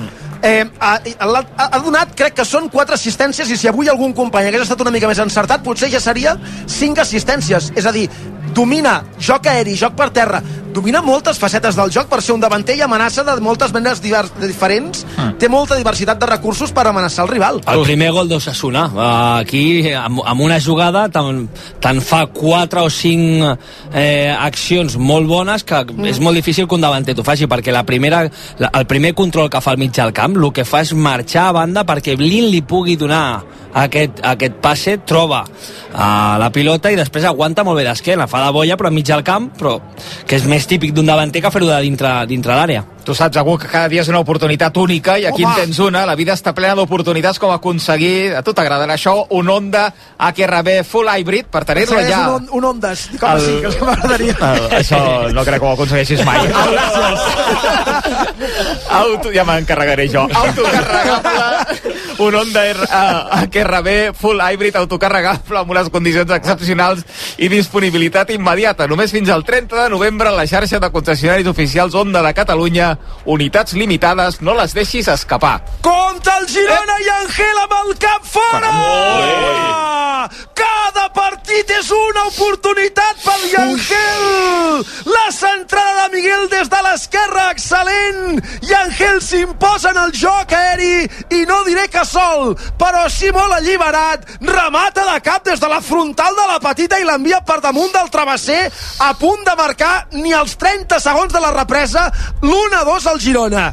[0.43, 4.47] Eh, ha, ha, ha donat, crec que són quatre assistències i si avui algun company
[4.47, 6.33] hagués estat una mica més encertat potser ja seria
[6.65, 8.07] cinc assistències és a dir,
[8.55, 10.41] domina joc aeri, joc per terra
[10.73, 14.31] domina moltes facetes del joc per ser un davanter i amenaça de moltes menes divers,
[14.41, 15.37] diferents Mm.
[15.39, 18.85] té molta diversitat de recursos per amenaçar el rival El primer gol d'Osasuna.
[19.41, 21.47] Aquí, amb, amb una jugada, te'n
[21.81, 23.57] te fa 4 o 5
[23.93, 26.05] eh, accions molt bones que mm.
[26.11, 28.23] és molt difícil que un davanter t'ho faci, perquè la primera,
[28.59, 31.49] la, el primer control que fa al mig del camp, el que fa és marxar
[31.49, 33.41] a banda perquè Blin li pugui donar
[33.73, 38.51] aquest, aquest passe, troba uh, la pilota i després aguanta molt bé d'esquena, fa de
[38.55, 39.77] boia però enmig del camp, però
[40.27, 42.83] que és més típic d'un davanter que fer-ho de dintre, dintre l'àrea.
[43.05, 45.53] Tu saps, algú que cada dia és una oportunitat única i aquí Home!
[45.55, 46.05] en tens una.
[46.05, 48.35] La vida està plena d'oportunitats com aconseguir...
[48.37, 49.15] A tu t'agradarà això?
[49.37, 49.87] Un Honda
[50.19, 52.23] HRB Full Hybrid per tenir-lo ja.
[52.37, 54.35] un, un Ondas com El- sí, que m'agradaria
[54.81, 55.01] això
[55.33, 56.39] no crec que ho aconsegueixis mai.
[59.01, 60.25] Auto, ja m'encarregaré jo.
[60.27, 67.05] Autocarregable, un Honda R, uh, HRB Full Hybrid autocarregable amb unes condicions excepcionals
[67.41, 68.87] i disponibilitat immediata.
[68.91, 72.90] Només fins al 30 de novembre la xarxa de concessionaris oficials Honda de Catalunya.
[73.25, 75.59] Unitats limitades, no les deixis escapar.
[75.85, 78.71] Compte el Girona i Angel amb el cap fora!
[80.61, 84.83] Cada partit és una oportunitat pel Yangel!
[85.09, 88.41] La centrada de Miguel des de l'esquerra, excel·lent!
[88.69, 94.27] Yangel s'imposa en el joc aeri i no diré que sol, però sí molt alliberat,
[94.45, 98.11] remata de cap des de la frontal de la petita i l'envia per damunt del
[98.13, 98.61] travesser,
[99.01, 102.09] a punt de marcar ni els 30 segons de la represa,
[102.83, 103.65] l'1-2 al Girona.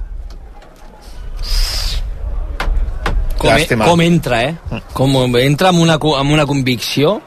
[3.39, 3.87] com, Llàstima.
[3.87, 4.83] com entra, eh?
[4.93, 7.21] Com entra amb una, amb una convicció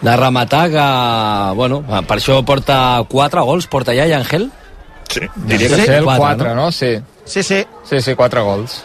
[0.00, 0.86] de rematar que,
[1.56, 4.50] bueno, per això porta 4 gols, porta ja, i Àngel?
[5.08, 6.70] Sí, Diria que Sí, el quatre, 4, no?
[6.70, 6.98] Sí.
[7.24, 7.64] Sí, sí.
[7.88, 8.84] Sí, sí, 4 gols.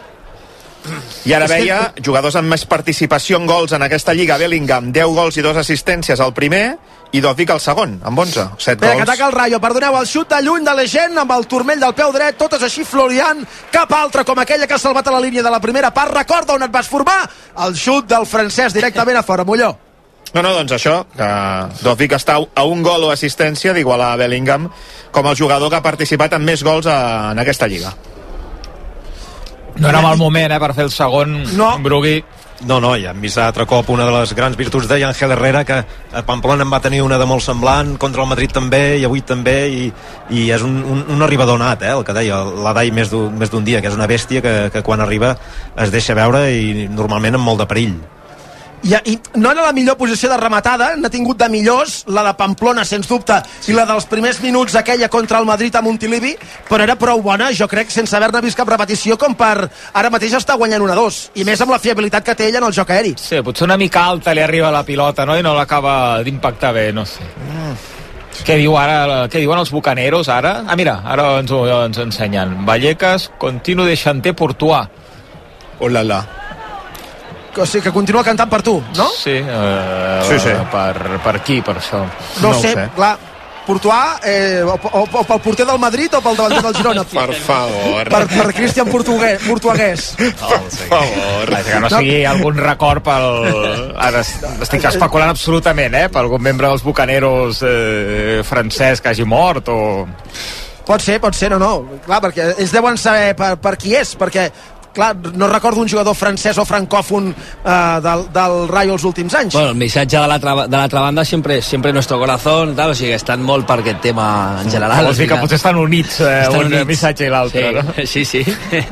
[1.26, 5.38] I ara veia jugadors amb més participació en gols en aquesta Lliga, Bellingham, 10 gols
[5.38, 6.78] i 2 assistències al primer,
[7.14, 9.10] i Dovic al segon, amb 11, 7 Espera, que gols.
[9.10, 11.94] ataca el Rayo, perdoneu, el xut de lluny de la gent amb el turmell del
[11.94, 15.44] peu dret, totes així Florian, cap altra com aquella que ha salvat a la línia
[15.46, 17.20] de la primera part, recorda on et vas formar,
[17.68, 19.76] el xut del francès directament a fora, Molló.
[20.34, 21.28] No, no, doncs això, que
[21.86, 24.66] Dovic està a un gol o assistència d'igualar a Bellingham
[25.14, 27.94] com el jugador que ha participat en més gols a, en aquesta Lliga.
[29.76, 31.78] No era mal moment, eh, per fer el segon No.
[31.82, 32.24] Brugui.
[32.64, 35.66] No, no, i hem vist altre cop una de les grans virtuts de Ángel Herrera,
[35.68, 39.04] que a Pamplona en va tenir una de molt semblant, contra el Madrid també, i
[39.04, 39.90] avui també, i,
[40.32, 43.52] i és un, un, un arribador nat, eh, el que deia l'Adai més d'un més
[43.52, 45.36] d'un dia, que és una bèstia que, que quan arriba
[45.76, 47.98] es deixa veure i normalment amb molt de perill.
[48.84, 52.34] I, I no era la millor posició de rematada, n'ha tingut de millors, la de
[52.40, 53.38] Pamplona, sens dubte,
[53.72, 56.34] i la dels primers minuts, aquella contra el Madrid a Montilivi,
[56.68, 60.36] però era prou bona, jo crec, sense haver-ne vist cap repetició, com per ara mateix
[60.40, 62.92] està guanyant una 2 i més amb la fiabilitat que té ella en el joc
[62.92, 63.16] aeri.
[63.20, 65.38] Sí, potser una mica alta li arriba la pilota, no?
[65.40, 67.24] I no l'acaba d'impactar bé, no sé.
[68.44, 70.58] Què diu ara, què diuen els bucaneros ara?
[70.68, 72.64] Ah, mira, ara ens ho ens ensenyen.
[72.68, 74.88] Vallecas, continu de Chanté Portuà.
[75.80, 76.24] Oh la la.
[77.58, 79.10] O sigui, que continua cantant per tu, no?
[79.18, 80.56] Sí, eh, Sí, sí.
[80.72, 82.00] Per, per qui, per això?
[82.42, 82.90] No, No ho sé, sé.
[82.96, 83.14] clar.
[83.64, 87.04] Portuà, eh, o, o, o pel porter del Madrid o pel davanter del Girona.
[87.14, 88.10] Per favor.
[88.12, 89.40] Per, per Cristian Portuguès.
[89.48, 90.10] Portuguès.
[90.18, 91.54] Per favor.
[91.70, 93.94] Que no sigui algun record pel...
[93.96, 96.10] Ara estic especulant absolutament, eh?
[96.12, 99.80] Per algun membre dels Bucaneros eh, francès que hagi mort o...
[100.84, 102.00] Pot ser, pot ser, no, no.
[102.04, 104.50] Clar, perquè ells deuen saber per, per qui és, perquè
[104.94, 109.54] clar, no recordo un jugador francès o francòfon eh, del, del Rayo els últims anys.
[109.58, 110.28] Bueno, el missatge de
[110.78, 114.28] l'altra banda sempre sempre nuestro corazón, tal, o sigui, estan molt per aquest tema
[114.64, 115.06] en general.
[115.10, 116.86] Vols dir que potser estan units, eh, Estan un units.
[116.88, 118.08] missatge i l'altre, sí, no?
[118.14, 118.46] Sí, sí.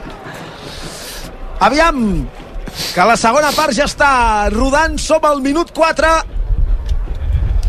[1.61, 2.27] Aviam,
[2.95, 4.11] que la segona part ja està
[4.53, 6.13] rodant, som al minut 4.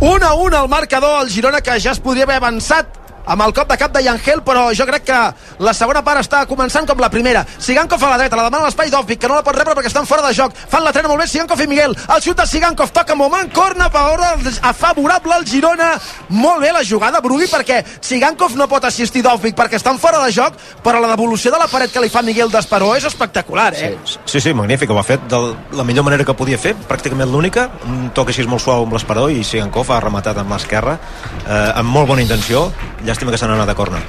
[0.03, 3.55] 1 a 1 al marcador, el Girona que ja es podria haver avançat amb el
[3.55, 5.21] cop de cap de Yangel, però jo crec que
[5.63, 7.45] la segona part està començant com la primera.
[7.59, 10.07] Sigankov a la dreta, la demana l'espai d'Òfic, que no la pot rebre perquè estan
[10.07, 10.55] fora de joc.
[10.55, 11.97] Fan la trena molt bé Sigankov i Miguel.
[12.09, 15.93] El xut de Sigankov toca moment, corna, a favorable al Girona.
[16.29, 20.33] Molt bé la jugada, Brugui, perquè Sigankov no pot assistir d'Òfic perquè estan fora de
[20.33, 23.93] joc, però la devolució de la paret que li fa Miguel d'Esperó és espectacular, eh?
[24.27, 25.41] Sí, sí, magnífic, ho ha fet de
[25.77, 29.29] la millor manera que podia fer, pràcticament l'única, un toc així molt suau amb l'esperó
[29.31, 30.99] i Sigankov ha rematat amb l'esquerra,
[31.45, 32.67] eh, amb molt bona intenció,
[33.13, 34.03] llàstima que se n'ha anat a corna.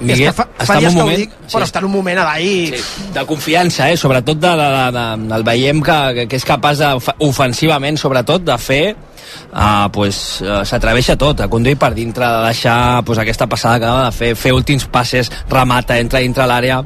[0.00, 2.18] Miguel, és que fa, està fa en un moment- dic, però està en un moment
[2.22, 2.26] a.
[2.38, 2.80] Sí,
[3.12, 3.96] de confiança, eh?
[4.00, 6.90] sobretot de, de, de, de, el veiem que, que, que és capaç de,
[7.26, 12.48] ofensivament, sobretot, de fer uh, pues, uh, s'atreveix a tot, a conduir per dintre, de
[12.48, 16.80] deixar pues, aquesta passada que acaba de fer, fer últims passes, remata, entra dintre l'àrea.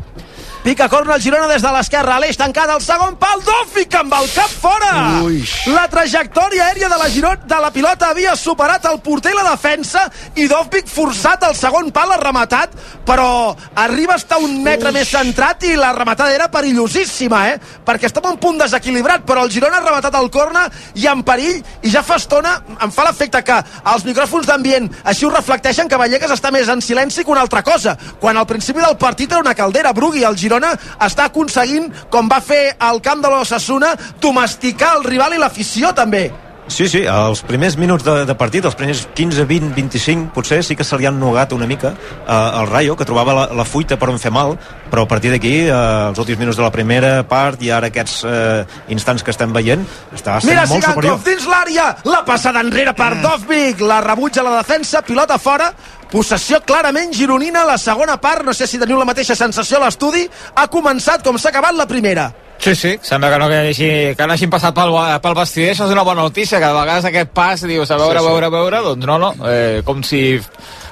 [0.64, 4.31] Pica corna el Girona des de l'esquerra, Aleix tancada al segon pal, Dòfic amb el
[4.33, 4.92] cap fora!
[5.20, 5.42] Ui.
[5.68, 9.42] La trajectòria aèria de la Girona de la pilota havia superat el porter i la
[9.50, 10.07] defensa
[10.40, 12.72] i Dòfic forçat al segon pal ha rematat,
[13.05, 17.61] però arriba a estar un metre més centrat i la rematada era perillosíssima, eh?
[17.85, 20.64] Perquè estava un punt desequilibrat, però el Girona ha rematat el corna
[20.96, 23.61] i en perill, i ja fa estona em fa l'efecte que
[23.92, 27.61] els micròfons d'ambient així ho reflecteixen que Vallecas està més en silenci que una altra
[27.61, 32.28] cosa, quan al principi del partit era una caldera, Brugui, el Girona està aconseguint, com
[32.30, 36.28] va fer al camp de l'Ossassuna, domesticar el rival i l'afició també.
[36.66, 40.77] Sí, sí, els primers minuts de, de partit, els primers 15, 20, 25, potser sí
[40.77, 43.98] que se li han nogat una mica eh, al Rayo, que trobava la, la fuita
[44.00, 44.55] per on fer mal,
[44.90, 45.74] però a partir d'aquí, eh,
[46.09, 48.62] els últims minuts de la primera part i ara aquests eh,
[48.96, 49.85] instants que estem veient,
[50.16, 51.18] està sent Mira molt superior.
[51.18, 55.68] Sigankov dins l'àrea, la passada enrere per Dovvik, la rebutja la defensa, pilota fora,
[56.11, 60.24] possessió clarament gironina, la segona part, no sé si teniu la mateixa sensació a l'estudi,
[60.57, 62.31] ha començat com s'ha acabat la primera.
[62.64, 65.85] Sí, sí, sembla que no que, hagi, que no hagin passat pel, pel vestider, això
[65.85, 68.31] és una bona notícia, que de vegades aquest pas dius a veure, Sí, sí.
[68.31, 70.40] veure, veure, doncs no, no, eh, com si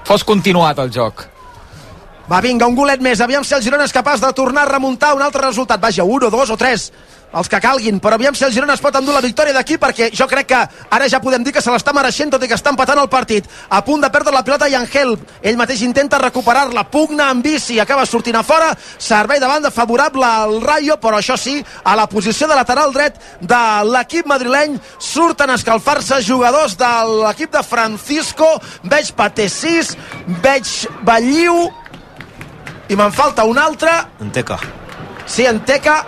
[0.04, 1.24] fos continuat el joc.
[2.30, 3.20] Va, vinga, un golet més.
[3.24, 5.80] Aviam si el Girona és capaç de tornar a remuntar un altre resultat.
[5.80, 6.90] Vaja, un o dos o tres,
[7.32, 8.00] els que calguin.
[8.00, 10.60] Però aviam si el Girona es pot endur la victòria d'aquí, perquè jo crec que
[10.90, 13.48] ara ja podem dir que se l'està mereixent, tot i que està empatant el partit.
[13.70, 15.16] A punt de perdre la pilota i Angel.
[15.42, 16.84] Ell mateix intenta recuperar-la.
[16.92, 18.72] Pugna amb bici, acaba sortint a fora.
[18.98, 23.18] Servei de banda favorable al Rayo, però això sí, a la posició de lateral dret
[23.40, 26.92] de l'equip madrileny surten a escalfar-se jugadors de
[27.24, 28.48] l'equip de Francisco.
[28.84, 29.96] Veig Patessís,
[30.42, 30.68] veig
[31.06, 31.70] Balliu,
[32.88, 34.58] i me'n falta un altre Enteca.
[35.24, 36.02] sí, Enteca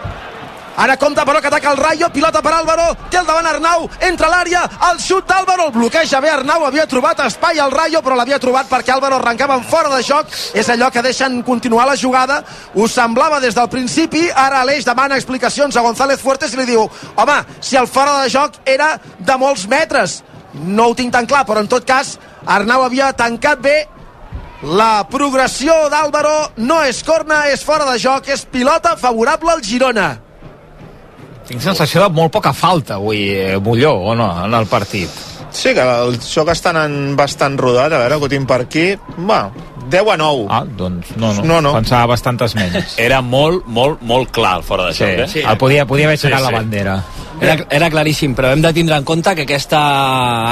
[0.77, 4.29] Ara compta però que ataca el Rayo, pilota per Álvaro, té el davant Arnau, entra
[4.31, 8.41] l'àrea, el xut d'Álvaro, el bloqueja bé Arnau, havia trobat espai al Rayo, però l'havia
[8.43, 12.43] trobat perquè Álvaro arrencava en fora de joc, és allò que deixen continuar la jugada,
[12.75, 16.89] us semblava des del principi, ara Aleix demana explicacions a González Fuertes i li diu,
[17.15, 20.23] home, si el fora de joc era de molts metres,
[20.55, 23.79] no ho tinc tan clar, però en tot cas, Arnau havia tancat bé.
[24.65, 30.24] La progressió d'Àlvaro no és corna, és fora de joc, és pilota favorable al Girona.
[31.49, 35.11] Tinc sensació de molt poca falta avui, eh, Molló, o no, en el partit.
[35.55, 37.93] Sí, que el joc està anant bastant rodat.
[37.93, 38.87] A veure, que ho tinc per aquí.
[39.29, 39.45] Va,
[39.91, 40.47] 10 a 9.
[40.51, 41.73] Ah, doncs no, no, No, no.
[41.77, 42.97] pensava bastantes menys.
[43.07, 45.29] Era molt, molt, molt clar el fora de Sí, joc, eh?
[45.29, 45.45] sí.
[45.47, 46.55] El podia, podia haver aixecat Sí, la sí.
[46.55, 46.97] bandera.
[47.41, 49.79] Era, era claríssim, però hem de tindre en compte que aquesta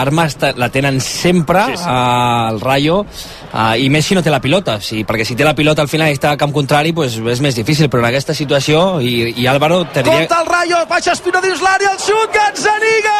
[0.00, 1.84] arma està, la tenen sempre sí, sí.
[1.88, 3.04] al Rayo
[3.52, 5.90] uh, i més si no té la pilota sí, perquè si té la pilota al
[5.92, 9.32] final i està a camp contrari pues, és més difícil, però en aquesta situació i,
[9.42, 10.26] i Álvaro te diria...
[10.26, 13.18] Compte el Rayo, Baix Espino dins l'àrea, el xut, Gazzaniga!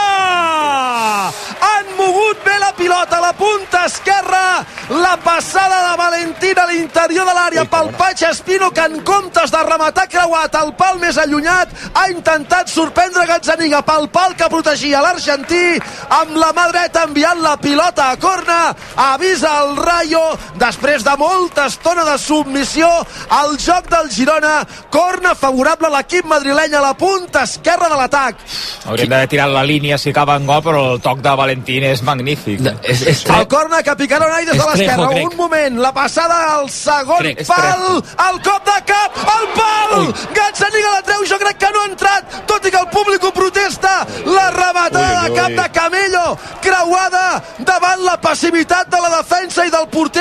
[1.63, 7.35] Han mogut bé la pilota, la punta esquerra, la passada de Valentín a l'interior de
[7.37, 12.09] l'àrea pel Paig Espino, que en comptes de rematar creuat al pal més allunyat, ha
[12.11, 15.79] intentat sorprendre Gazzaniga pel pal que protegia l'argentí,
[16.21, 18.61] amb la mà dreta enviant la pilota a corna,
[19.13, 20.22] avisa el Rayo,
[20.61, 22.89] després de molta estona de submissió,
[23.31, 24.55] al joc del Girona,
[24.93, 28.43] corna favorable a l'equip madrileny a la punta esquerra de l'atac.
[28.87, 32.03] Hauríem d'haver tirat la línia si acaba en gol, però el toc de Valentín és
[32.07, 32.63] magnífic.
[32.83, 35.09] És, és El corna que picarà Unai des de l'esquerra.
[35.23, 40.07] Un moment, la passada al segon Crec, pal, el cop de cap, el pal!
[40.37, 43.33] Gazzaniga la treu, jo crec que no ha entrat, tot i que el públic ho
[43.35, 43.93] protesta.
[44.27, 45.59] La rematada Ui, de cap ui.
[45.59, 46.25] de Camello,
[46.65, 47.27] creuada
[47.59, 50.12] davant la passivitat de la defensa i del porter.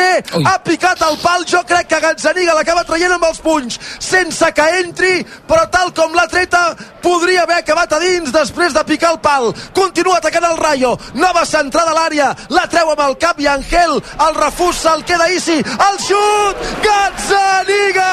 [0.46, 4.68] Ha picat el pal, jo crec que Gazzaniga l'acaba traient amb els punys, sense que
[4.80, 6.62] entri, però tal com l'ha treta,
[7.02, 9.52] podria haver acabat a dins després de picar el pal.
[9.76, 13.98] Continua atacant el Rayo, nova centrada a l'àrea, la treu amb el cap i Angel,
[14.28, 18.12] el refús se'l queda Isi, el xut, Gazzaniga!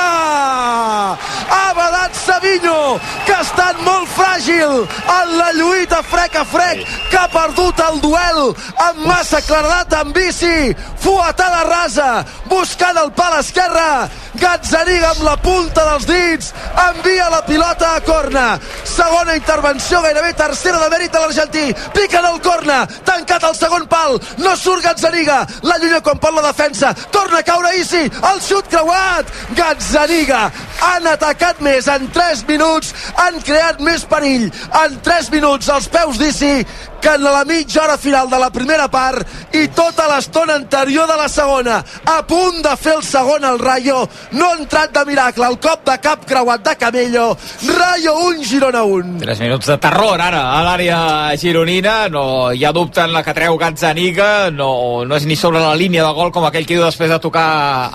[1.49, 7.21] Ha badat Savinho, que ha estat molt fràgil en la lluita frec a frec, que
[7.21, 8.53] ha perdut el duel
[8.89, 15.85] amb massa claredat amb bici, fuetada rasa, buscant el pal esquerre, Gazzaniga amb la punta
[15.89, 16.53] dels dits,
[16.85, 18.47] envia la pilota a corna,
[18.87, 24.19] segona intervenció, gairebé tercera de mèrit de l'argentí, piquen el corna, tancat el segon pal,
[24.45, 28.71] no surt Gazzaniga, la llunya quan pot la defensa, torna a caure Isi, el xut
[28.71, 30.49] creuat, Gazzaniga,
[30.81, 34.49] han atacat més en 3 minuts, han creat més perill,
[34.83, 35.69] en 3 minuts.
[35.69, 36.65] Als peus d'Isi,
[37.01, 41.17] que en la mitja hora final de la primera part i tota l'estona anterior de
[41.17, 45.47] la segona a punt de fer el segon al Rayo no ha entrat de miracle
[45.47, 47.29] el cop de cap creuat de Camello
[47.69, 52.73] Rayo 1, Girona 1 3 minuts de terror ara a l'àrea gironina no hi ha
[52.73, 56.33] dubte en la que treu Gazzaniga no, no és ni sobre la línia de gol
[56.33, 57.49] com aquell que diu després de tocar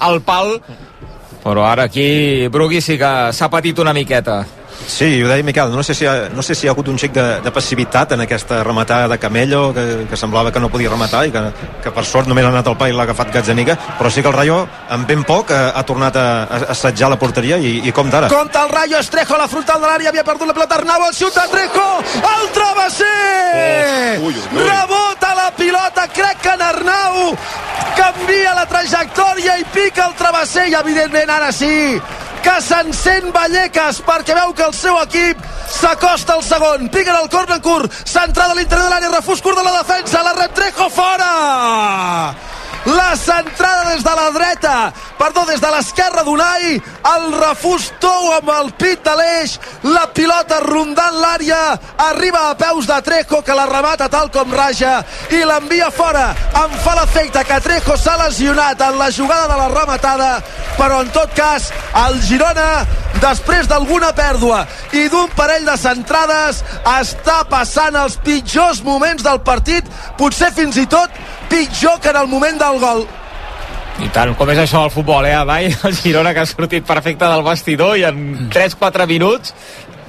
[0.10, 0.58] el pal
[1.44, 4.44] però ara aquí Brugui sí que s'ha patit una miqueta
[4.88, 6.98] Sí, ho deia Miquel, no sé si ha, no sé si hi ha hagut un
[7.00, 10.92] xic de, de passivitat en aquesta rematada de Camello, que, que semblava que no podia
[10.92, 11.44] rematar i que,
[11.84, 14.32] que per sort només ha anat al pa i l'ha agafat Gazzaniga, però sí que
[14.32, 14.62] el Rayo
[14.96, 18.32] en ben poc ha, ha tornat a, a assetjar la porteria i, i com d'ara.
[18.34, 21.16] Compte el Rayo Estrejo a la frontal de l'àrea havia perdut la pilota Arnau, el
[21.18, 21.88] xut de Trejo
[22.34, 24.66] el travesser ui, ui, ui.
[24.68, 27.32] rebota la pilota crec que en Arnau
[27.98, 31.74] canvia la trajectòria i pica el travesser i evidentment ara sí
[32.44, 35.40] que s'encén Vallecas perquè veu que el seu equip
[35.72, 39.64] s'acosta al segon, piquen el corner curt centrada a l'interior de l'àrea, refús curt de
[39.64, 41.32] la defensa la Retrejo fora
[42.86, 46.82] la centrada des de la dreta perdó, des de l'esquerra d'Unai
[47.14, 49.56] el refús tou amb el pit de l'eix
[49.88, 51.62] la pilota rondant l'àrea
[52.10, 54.98] arriba a peus de Trejo que la remata tal com raja
[55.32, 56.34] i l'envia fora.
[56.64, 60.32] Em fa l'efecte que Trejo s'ha lesionat en la jugada de la rematada
[60.78, 61.70] però en tot cas
[62.08, 62.86] el Girona
[63.22, 64.64] després d'alguna pèrdua
[64.98, 66.64] i d'un parell de centrades
[66.98, 69.88] està passant els pitjors moments del partit
[70.20, 71.14] potser fins i tot
[71.50, 73.06] pitjor que en el moment del gol
[74.02, 75.68] i tant, com és això del futbol, eh, Adai?
[75.88, 79.54] El Girona que ha sortit perfecte del vestidor i en 3-4 minuts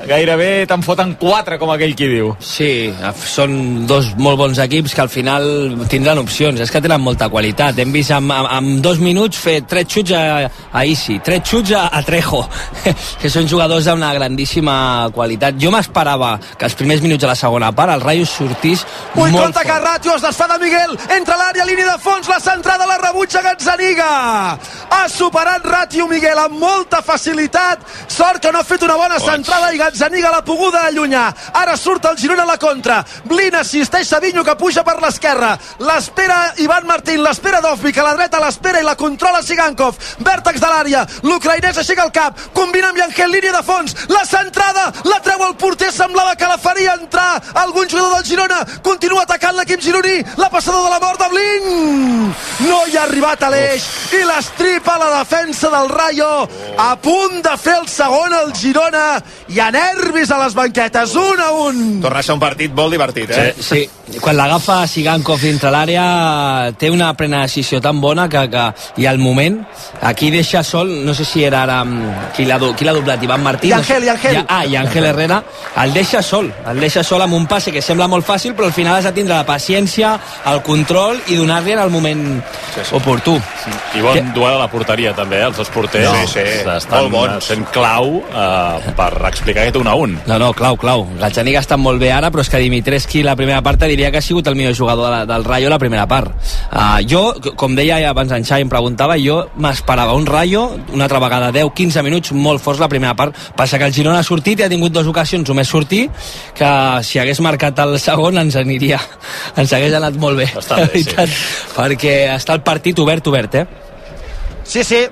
[0.08, 2.32] gairebé te'n foten 4, com aquell qui diu.
[2.42, 2.70] Sí,
[3.28, 5.46] són dos molt bons equips que al final
[5.90, 6.60] tindran opcions.
[6.60, 7.78] És que tenen molta qualitat.
[7.80, 10.24] Hem vist amb, amb, amb dos minuts fer tres xuts a,
[10.72, 12.42] a Isi, tres xuts a, a Trejo,
[13.22, 14.76] que són jugadors d'una grandíssima
[15.14, 15.58] qualitat.
[15.60, 19.48] Jo m'esperava que els primers minuts de la segona part el Rayo sortís Ui, molt
[19.48, 22.98] compte que Ratio es desfà de Miguel entra l'àrea, línia de fons, la centrada la
[23.00, 24.10] rebutja Gazzaniga
[24.94, 29.72] ha superat Ratio Miguel amb molta facilitat sort que no ha fet una bona centrada
[29.72, 33.04] i Gazzaniga l'ha poguda allunyar ara surt el Girona a la contra.
[33.24, 35.58] Blin assisteix Savinho que puja per l'esquerra.
[35.78, 39.96] L'espera Ivan Martín l'espera Dovvik a la dreta l'espera i la controla Sigankov.
[40.18, 41.04] Vèrtex de l'àrea.
[41.22, 42.38] L'ucraïnès aixeca el cap.
[42.54, 43.94] Combina amb Yangel, línia de fons.
[44.08, 45.92] La centrada, la treu el porter.
[45.92, 48.60] Semblava que la faria entrar algun jugador del Girona.
[48.82, 50.24] Continua atacant l'equip gironí.
[50.36, 52.34] La passada de la mort de Blin.
[52.66, 53.86] No hi ha arribat a l'eix.
[54.18, 56.32] I l'estripa la defensa del Rayo.
[56.78, 59.22] A punt de fer el segon el Girona.
[59.48, 62.92] Hi ha nervis a les banquetes, un a un Torna a ser un partit molt
[62.94, 63.52] divertit, eh?
[63.58, 64.18] Sí, sí.
[64.20, 68.64] Quan l'agafa Sigankov dintre l'àrea té una plena decisió tan bona que, que
[69.00, 69.60] i al moment
[70.04, 73.68] aquí deixa sol, no sé si era ara mm, qui l'ha qui doblat, Ivan Martí
[73.68, 74.36] I Ángel, i Ángel.
[74.36, 75.42] Ja, ah, i Ángel Herrera
[75.82, 78.76] el deixa sol, el deixa sol amb un passe que sembla molt fàcil però al
[78.76, 80.14] final has de tindre la paciència
[80.52, 82.24] el control i donar-li en el moment
[82.74, 82.94] sí, sí.
[82.96, 83.38] oportú
[83.96, 85.48] I bon duel a la porteria també, eh?
[85.48, 86.44] els dos porters Sí, sí,
[86.76, 87.48] estan molt bons.
[87.48, 91.04] sent clau eh, per explicar aquest 1 a 1 No, no, clau, clau.
[91.18, 94.24] Gazzaniga està molt bé ara, però és que Dimitrescu la primera part diria que ha
[94.24, 96.32] sigut el millor jugador de la, del Rayo la primera part.
[96.70, 97.22] Uh, jo,
[97.56, 102.04] com deia abans en Xai, em preguntava, jo m'esperava un Rayo, una altra vegada 10-15
[102.06, 103.36] minuts molt forts la primera part.
[103.56, 106.06] Passa que el Girona ha sortit i ha tingut dues ocasions només sortir,
[106.56, 106.70] que
[107.02, 109.00] si hagués marcat el segon ens aniria,
[109.60, 111.36] ens hagués anat molt bé, Bastant bé, la veritat,
[111.74, 113.66] perquè està el partit obert, obert, eh?
[114.64, 115.04] Sí, sí.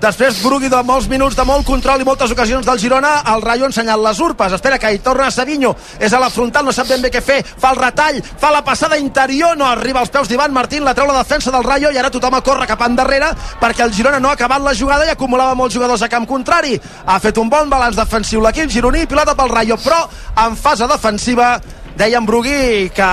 [0.00, 3.66] Després Brugui de molts minuts de molt control i moltes ocasions del Girona, el Rayo
[3.66, 4.54] ha ensenyat les urpes.
[4.56, 7.36] Espera que hi torna Savinho, és a la frontal, no sap ben bé què fer,
[7.44, 11.10] fa el retall, fa la passada interior, no arriba als peus d'Ivan Martín, la treu
[11.10, 13.28] la defensa del Rayo i ara tothom a córrer cap endarrere
[13.60, 16.80] perquè el Girona no ha acabat la jugada i acumulava molts jugadors a camp contrari.
[17.04, 20.00] Ha fet un bon balanç defensiu l'equip gironí, pilota pel Rayo, però
[20.46, 21.58] en fase defensiva
[22.00, 23.12] deia en Brugui que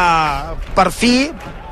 [0.78, 1.18] per fi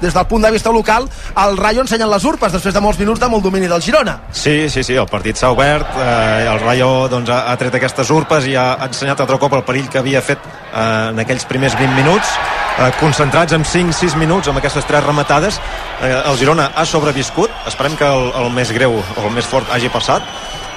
[0.02, 1.08] des del punt de vista local,
[1.46, 4.18] el Rayo ensenyen les urpes després de molts minuts de molt domini del Girona.
[4.32, 8.12] Sí, sí, sí, el partit s'ha obert, eh, el Rayo doncs, ha, ha tret aquestes
[8.12, 11.78] urpes i ha ensenyat altre cop el perill que havia fet eh, en aquells primers
[11.80, 12.36] 20 minuts,
[12.80, 15.62] eh, concentrats en 5-6 minuts amb aquestes tres rematades.
[16.02, 19.72] Eh, el Girona ha sobreviscut, esperem que el, el més greu o el més fort
[19.74, 20.24] hagi passat,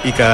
[0.07, 0.27] i que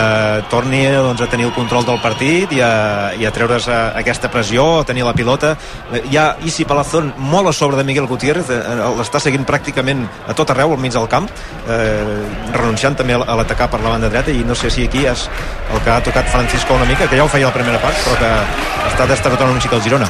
[0.51, 4.29] torni doncs, a tenir el control del partit i a, i a treure's a, aquesta
[4.31, 5.55] pressió, a tenir la pilota.
[5.91, 8.61] Eh, Hi ha Isi Palazón molt a sobre de Miguel Gutiérrez, eh,
[8.99, 11.29] l'està seguint pràcticament a tot arreu, al mig del camp,
[11.65, 12.21] eh,
[12.53, 15.27] renunciant també a l'atacar per la banda dreta i no sé si aquí és
[15.73, 18.19] el que ha tocat Francisco una mica, que ja ho feia la primera part, però
[18.21, 20.09] que està destartant un xic el Girona.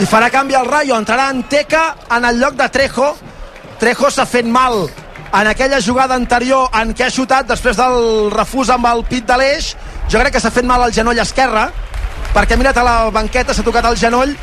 [0.00, 3.14] I farà canvi al Rayo, entrarà Anteca en el lloc de Trejo.
[3.78, 4.88] Trejo s'ha fet mal
[5.40, 9.38] en aquella jugada anterior en què ha xutat després del refús amb el pit de
[9.40, 9.74] l'eix
[10.10, 11.68] jo crec que s'ha fet mal al genoll esquerre
[12.34, 14.34] perquè mirat a la banqueta, s'ha tocat el genoll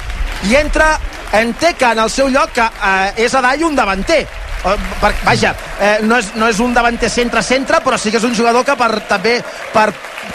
[0.49, 0.95] i entra
[1.31, 4.25] Enteca en el seu lloc que eh, és a dall un davanter.
[4.61, 4.73] Eh,
[5.23, 8.65] vaja, eh, no, és, no és un davanter centre-centre però sí que és un jugador
[8.67, 9.37] que per, també
[9.73, 9.87] per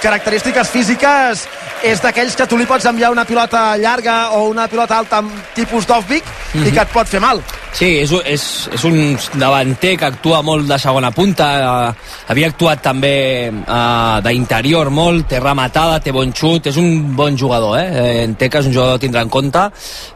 [0.03, 1.47] característiques físiques
[1.86, 5.32] és d'aquells que tu li pots enviar una pilota llarga o una pilota alta amb
[5.55, 6.68] tipus d'off-bic mm -hmm.
[6.68, 7.42] i que et pot fer mal
[7.76, 8.42] Sí, és, és,
[8.72, 14.88] és un davanter que actua molt de segona punta, eh, havia actuat també eh, d'interior
[14.88, 18.22] molt, té rematada, té bon xut, és un bon jugador, eh?
[18.22, 19.66] Enteca és un jugador a tindre en compte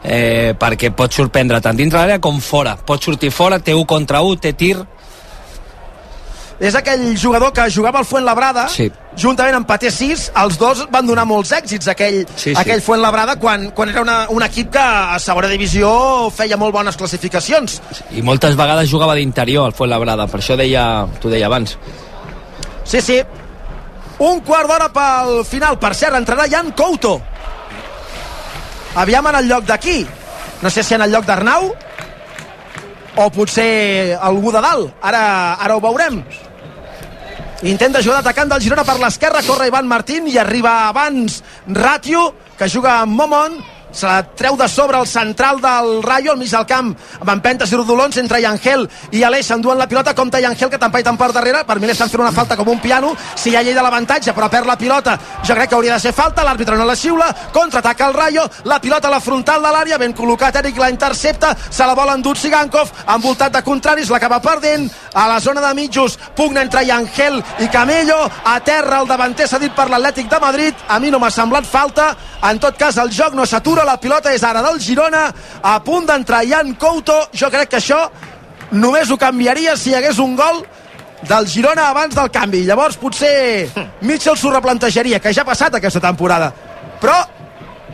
[0.01, 2.73] eh, perquè pot sorprendre tant dintre l'àrea com fora.
[2.81, 4.79] Pot sortir fora, té 1 contra 1, té tir,
[6.61, 8.85] és aquell jugador que jugava al Fuentlabrada sí.
[9.17, 12.55] juntament amb Paté 6 els dos van donar molts èxits aquell, Sí, sí.
[12.61, 15.89] aquell Fuentlabrada quan, quan era una, un equip que a segona divisió
[16.29, 17.79] feia molt bones classificacions.
[18.13, 21.77] I moltes vegades jugava d'interior al Fuenlabrada, per això deia, t'ho deia abans.
[22.85, 23.21] sí, sí.
[24.21, 25.79] Un quart d'hora pel final.
[25.81, 27.15] Per cert, entrarà Jan Couto.
[29.01, 30.05] Aviam en el lloc d'aquí.
[30.61, 31.71] No sé si en el lloc d'Arnau
[33.17, 34.93] o potser algú de dalt.
[35.01, 35.23] Ara,
[35.57, 36.21] ara ho veurem
[37.61, 42.31] Intent de jugar d'atacant del Girona per l'esquerra, corre Ivan Martín i arriba abans Ratio,
[42.57, 43.59] que juga amb Momon,
[43.91, 47.71] se la treu de sobre el central del Rayo al mig del camp amb empentes
[47.71, 49.47] i rodolons entre Yangel i Aleix.
[49.51, 52.21] S'enduen la pilota, compta Yangel que tampa i tant per darrere, per mi l'estan fent
[52.23, 53.13] una falta com un piano.
[53.35, 55.99] Si hi ha llei de l'avantatge però perd la pilota, jo crec que hauria de
[55.99, 56.45] ser falta.
[56.45, 58.47] L'àrbitre no la xiula, contraataca el Rayo.
[58.63, 62.13] La pilota a la frontal de l'àrea, ben col·locat Eric la intercepta, se la vol
[62.13, 64.89] endur Sigankov envoltat de contraris, l'acaba perdent.
[65.13, 69.75] A la zona de mitjos, pugna entre Yangel i Camello, a terra el davanter cedit
[69.75, 70.85] per l'Atlètic de Madrid.
[70.87, 72.15] A mi no m'ha semblat falta,
[72.49, 75.25] en tot cas el joc no s'atura, la pilota és ara del Girona
[75.63, 78.09] a punt d'entrar Jan Couto jo crec que això
[78.71, 80.63] només ho canviaria si hi hagués un gol
[81.27, 83.69] del Girona abans del canvi llavors potser
[84.01, 86.51] Mitchell s'ho replantejaria que ja ha passat aquesta temporada
[87.01, 87.17] però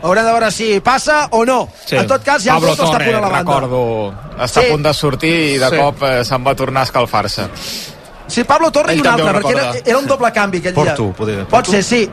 [0.03, 1.95] haurem de veure si passa o no Sí.
[1.97, 4.67] en tot cas Jan Pablo Couto està a punt a la banda recordo, està Sí.
[4.67, 5.75] a punt de sortir i de Sí.
[5.77, 7.47] cop eh, se'n va tornar a escalfar-se.
[8.27, 11.03] Sí, Pablo Torre Ell i un altre, perquè era, era un doble canvi aquell Porto,
[11.05, 11.13] dia.
[11.15, 12.09] poder- Pot ser, sí.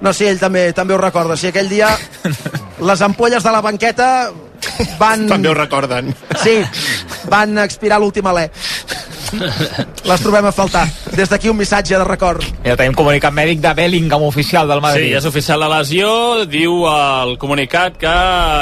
[0.00, 1.36] No, sí, ell també també ho recorda.
[1.36, 1.90] Sí, aquell dia
[2.80, 4.30] les ampolles de la banqueta
[4.98, 5.26] van...
[5.30, 6.12] També ho recorden.
[6.42, 6.60] Sí,
[7.30, 8.48] van expirar l'últim alè.
[10.08, 10.86] Les trobem a faltar.
[11.12, 12.44] Des d'aquí un missatge de record.
[12.64, 15.10] Ja tenim comunicat mèdic de Bellingham oficial del Madrid.
[15.10, 16.08] Sí, és oficial la lesió.
[16.48, 18.14] Diu el comunicat que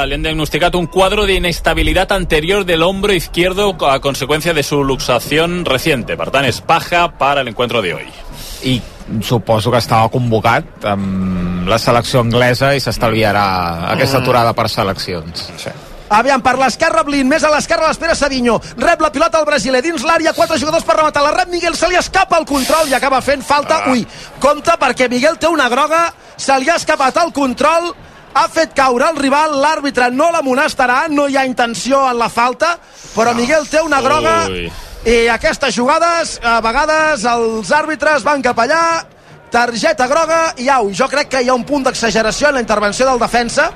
[0.09, 4.83] li han diagnosticat un cuadro de inestabilidad anterior del hombro izquierdo a consecuencia de su
[4.83, 6.17] luxación reciente.
[6.17, 8.26] Per tant, és paja para el encuentro de hoy.
[8.63, 8.81] I
[9.23, 14.21] suposo que estava convocat amb la selecció anglesa i s'estalviarà aquesta Mm.
[14.23, 15.49] aturada per seleccions.
[15.57, 15.69] Sí.
[16.09, 18.61] Aviam, per l'esquerra, Blin, més a l'esquerra l'espera Savinho.
[18.77, 21.21] Rep la pilota al brasiler dins l'àrea, quatre jugadors per rematar.
[21.23, 23.83] La rep Miguel, se li escapa el control i acaba fent falta.
[23.85, 23.91] Ah.
[23.91, 24.07] Ui,
[24.39, 27.93] compte perquè Miguel té una groga, se li ha escapat el control,
[28.33, 32.77] ha fet caure el rival, l'àrbitre no l'amonestarà, no hi ha intenció en la falta,
[33.13, 34.71] però Miguel té una groga Ui.
[35.07, 39.05] I aquestes jugades, a vegades els àrbitres van cap allà,
[39.51, 40.89] targeta groga i au.
[40.91, 43.71] Jo crec que hi ha un punt d'exageració en la intervenció del defensa,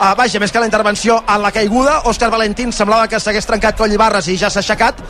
[0.00, 3.76] Uh, vaja, més que la intervenció en la caiguda, Òscar Valentín semblava que s'hagués trencat
[3.76, 5.02] coll i barres i ja s'ha aixecat,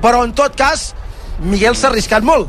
[0.00, 0.94] però en tot cas,
[1.44, 2.48] Miguel s'ha arriscat molt.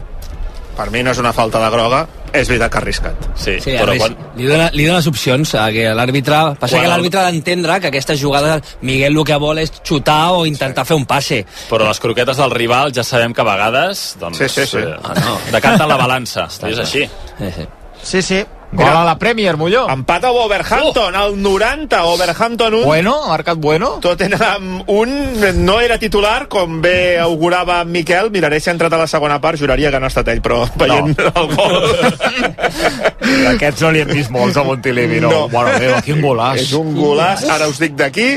[0.79, 3.23] Per mi no és una falta de groga, és veritat que ha arriscat.
[3.35, 4.13] Sí, Sí, però quan...
[4.39, 6.37] li, dona, li dona les opcions a que l'àrbitre...
[6.61, 9.73] Passa Quan que el- l'àrbitre ha d'entendre que aquesta jugada Miguel el que vol és
[9.83, 11.41] xutar o intentar fer un passe.
[11.67, 14.77] Però les croquetes del rival ja sabem que a vegades doncs, Sí, sí, sí.
[14.77, 16.47] eh, no, decanten la balança.
[16.47, 17.03] és així.
[17.39, 17.67] Sí, sí.
[18.01, 18.39] Sí, sí.
[18.71, 19.87] Gol a la Premier, Molló.
[19.89, 22.85] Empat a Wolverhampton, al 90, Wolverhampton 1.
[22.85, 23.97] Bueno, ha marcat bueno.
[23.99, 29.07] Tottenham 1, no era titular, com bé augurava Miquel, miraré si ha entrat a la
[29.07, 31.31] segona part, juraria que no ha estat ell, però veient no.
[31.33, 31.79] el gol...
[33.29, 35.29] D'aquests no li hem vist molts a Montilivi, no.
[35.29, 35.41] No.
[35.51, 36.61] Bueno, Déu, quin golàs.
[36.63, 38.29] És un golaç, ara us dic d'aquí.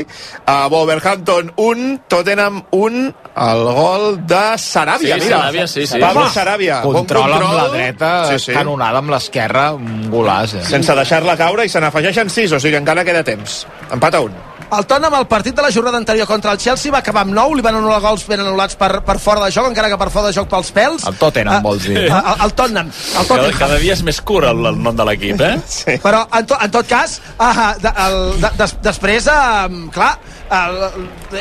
[0.49, 3.05] A Wolverhampton 1, Tottenham 1,
[3.45, 5.39] el gol de Saràbia, Sí, mira.
[5.39, 5.99] Saràbia, sí, sí.
[6.01, 6.81] Pablo Saràbia.
[6.85, 8.51] bon Control amb la dreta, Sí, sí, sí.
[8.51, 8.57] sí.
[8.57, 10.65] canonada amb l'esquerra, un golàs, eh?
[10.71, 13.63] Sense deixar-la caure i se n'afegeixen 6, o sigui encara queda temps.
[13.91, 14.52] Empat a 1.
[14.73, 17.57] El Tottenham, el partit de la jornada anterior contra el Chelsea, va acabar amb 9,
[17.59, 20.31] li van anul·lar gols ben anul·lats per, per fora de joc, encara que per fora
[20.31, 21.05] de joc pels pèls.
[21.09, 21.97] El Tottenham, vols dir.
[22.07, 22.89] El, el, el Tottenham.
[22.93, 23.59] El Cada, Tottenham.
[23.59, 25.55] cada dia és més curt el, el nom de l'equip, eh?
[25.83, 25.97] Sí.
[26.03, 30.11] Però, en, to, en tot cas, uh, de, el, de, des, després, uh, clar,
[30.53, 30.79] el,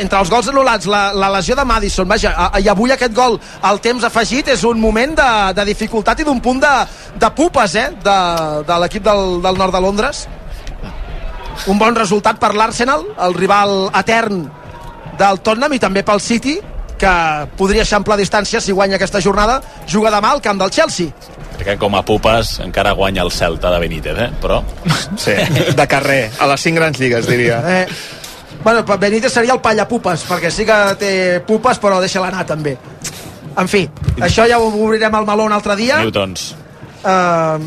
[0.00, 3.38] entre els gols anul·lats, la, la lesió de Madison, vaja, uh, i avui aquest gol
[3.62, 6.74] al temps afegit és un moment de, de dificultat i d'un punt de,
[7.20, 8.20] de pupes, eh, de,
[8.68, 10.24] de l'equip del, del nord de Londres.
[11.70, 14.44] Un bon resultat per l'Arsenal, el rival etern
[15.18, 16.56] del Tottenham i també pel City,
[17.02, 17.12] que
[17.58, 21.12] podria eixamplar distància si guanya aquesta jornada, juga demà al camp del Chelsea.
[21.58, 24.30] Perquè com a pupes encara guanya el Celta de Benítez, eh?
[24.42, 24.62] Però...
[25.18, 25.34] Sí,
[25.78, 27.60] de carrer, a les 5 grans lligues, diria.
[27.68, 27.86] Eh,
[28.64, 31.12] bueno, Benítez seria el pallapupes, perquè sí que té
[31.46, 32.76] pupes, però deixa-la anar també.
[33.58, 33.84] En fi,
[34.22, 36.00] això ja ho obrirem al meló un altre dia.
[36.00, 36.52] Newtons.
[37.02, 37.58] Uh,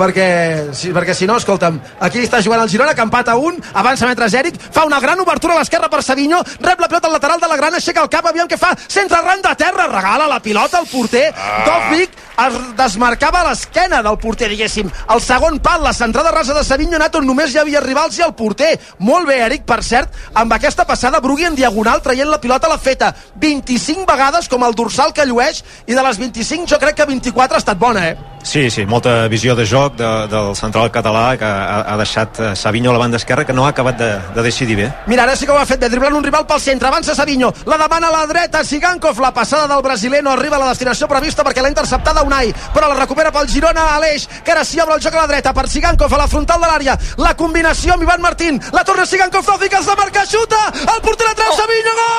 [0.00, 0.28] perquè,
[0.76, 1.76] sí, perquè si no, escolta'm,
[2.06, 5.20] aquí està jugant el Girona, que empat a un, avança metres Eric, fa una gran
[5.20, 8.10] obertura a l'esquerra per Savinho, rep la pilota al lateral de la gran, aixeca el
[8.12, 11.62] cap, aviam què fa, centre ran de terra, regala la pilota al porter, ah.
[11.68, 14.88] Dovvik es desmarcava a l'esquena del porter, diguéssim.
[15.12, 18.16] El segon pal, la centrada rasa de Savinho ha anat on només hi havia rivals
[18.18, 18.72] i el porter.
[19.04, 22.72] Molt bé, Eric, per cert, amb aquesta passada Brugui en diagonal traient la pilota a
[22.72, 26.96] la feta 25 vegades com el dorsal que llueix i de les 25 jo crec
[26.96, 28.16] que 24 ha estat bona, eh?
[28.42, 32.50] Sí, sí, molta visió de joc de, del central català que ha, ha deixat eh,
[32.56, 34.88] Savinho a la banda esquerra que no ha acabat de, de decidir bé.
[35.06, 37.52] Mira, ara sí que ho ha fet bé, driblant un rival pel centre, avança Savinho,
[37.66, 41.08] la demana a la dreta, Sigankov, la passada del brasiler no arriba a la destinació
[41.10, 44.80] prevista perquè l'ha interceptada Unai, però la recupera pel Girona a Aleix, que ara sí
[44.80, 47.94] obre el joc a la dreta per Sigankov a la frontal de l'àrea, la combinació
[47.94, 51.54] amb Ivan Martín, la torna Sigankov, Tofic, els de marcar, xuta, el porter la treu,
[51.58, 51.98] Savinho!
[52.00, 52.09] Gol!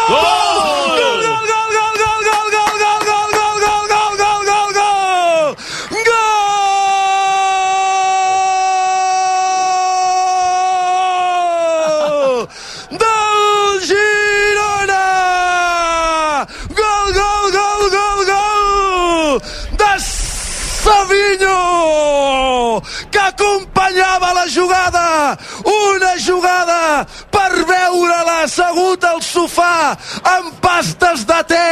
[26.22, 29.94] Jugada per veure-la assegut sofà
[30.36, 31.68] amb pastes de te,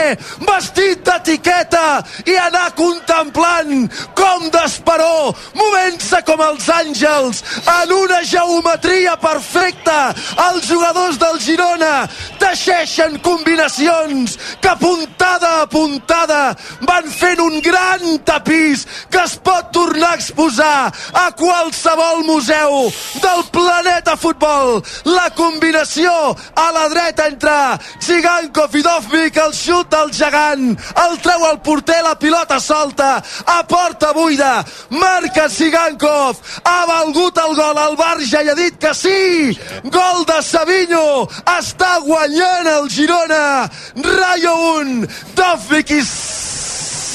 [0.47, 3.87] vestit d'etiqueta i anar contemplant
[4.17, 7.41] com d'esperó, movent-se com els àngels
[7.75, 10.13] en una geometria perfecta.
[10.49, 12.07] Els jugadors del Girona
[12.41, 16.41] teixeixen combinacions que puntada a puntada
[16.87, 22.89] van fent un gran tapís que es pot tornar a exposar a qualsevol museu
[23.23, 24.81] del planeta futbol.
[25.05, 26.11] La combinació
[26.55, 32.01] a la dreta entre Zigankov i Dovvik, el xut del gegant, el treu al porter,
[32.03, 38.49] la pilota solta, a porta buida, marca Zigankov, ha valgut el gol, el Barja i
[38.49, 41.27] ha dit que sí, gol de Savinho,
[41.57, 46.03] està guanyant el Girona, Rayo 1, Dovvik i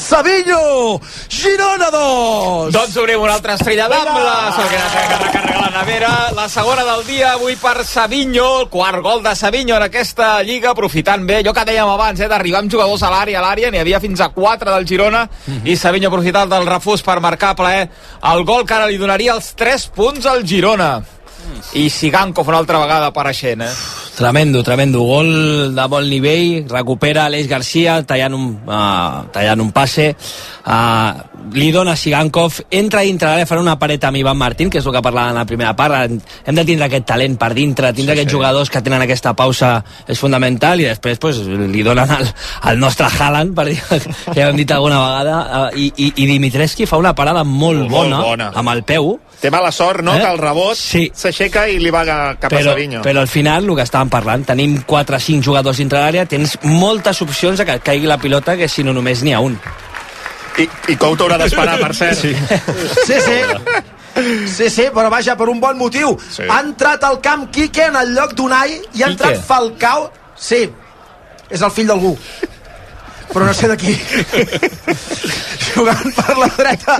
[0.04, 1.00] Savinho,
[1.32, 2.72] Girona 2.
[2.74, 6.10] Doncs obrim una altra estrella d'am, la Solquera que recarrega la nevera.
[6.36, 10.74] La segona del dia, avui per Savinho, el quart gol de Savinho en aquesta lliga,
[10.74, 13.80] aprofitant bé, allò que dèiem abans, eh, d'arribar amb jugadors a l'àrea, a l'àrea, n'hi
[13.80, 15.24] havia fins a 4 del Girona,
[15.64, 17.88] i Savinho aprofitant del refús per marcar plaer
[18.34, 21.00] el gol que ara li donaria els 3 punts al Girona.
[21.74, 23.70] I Sigankov una altra vegada apareixent, eh?
[24.14, 25.02] Tremendo, tremendo.
[25.02, 31.72] Gol de bon nivell, recupera Aleix Garcia tallant un, uh, tallant un passe, uh, li
[31.74, 35.02] dona Sigankov, entra dintre l'àrea, farà una paret amb Ivan Martín, que és el que
[35.02, 36.14] parlava en la primera part,
[36.46, 38.36] hem de tindre aquest talent per dintre, tindre sí, aquests sí.
[38.38, 39.74] jugadors que tenen aquesta pausa
[40.06, 42.30] és fundamental i després pues, li donen al,
[42.70, 46.30] al nostre Haaland, per dir que ja hem dit alguna vegada, uh, i, i, i
[46.30, 48.52] Dimitreski fa una parada molt, Molt bona, bona.
[48.54, 50.20] amb el peu, Té mala sort, no?, Eh?
[50.22, 51.10] que el rebot Sí.
[51.14, 53.02] s'aixeca i li va cap a però, Savinho.
[53.04, 56.56] però al final, el que estàvem parlant, tenim 4 o 5 jugadors dintre l'àrea, tens
[56.62, 59.58] moltes opcions de que caigui la pilota que si no només n'hi ha un.
[60.56, 62.16] I, i Couto haurà d'esperar, per cert.
[62.16, 62.32] Sí.
[63.04, 63.38] sí, sí.
[64.46, 66.16] Sí, sí, però vaja, per un bon motiu.
[66.30, 66.44] Sí.
[66.48, 69.44] Ha entrat al camp Quique en el lloc d'Unai i ha entrat Quique?
[69.44, 70.08] Falcao.
[70.38, 70.70] Sí,
[71.50, 72.16] és el fill d'algú
[73.34, 73.94] però no sé de qui.
[75.74, 76.98] Jugant per la dreta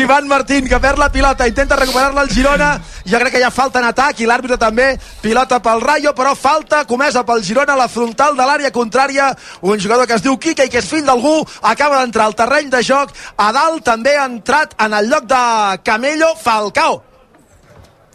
[0.00, 2.70] Ivan Martín que perd la pilota intenta recuperar-la al Girona
[3.04, 4.86] jo crec que hi ha falta en atac i l'àrbitre també
[5.20, 9.28] pilota pel Rayo però falta comesa pel Girona a la frontal de l'àrea contrària
[9.60, 12.72] un jugador que es diu Quique i que és fill d'algú acaba d'entrar al terreny
[12.72, 15.44] de joc a dalt també ha entrat en el lloc de
[15.84, 17.09] Camello Falcao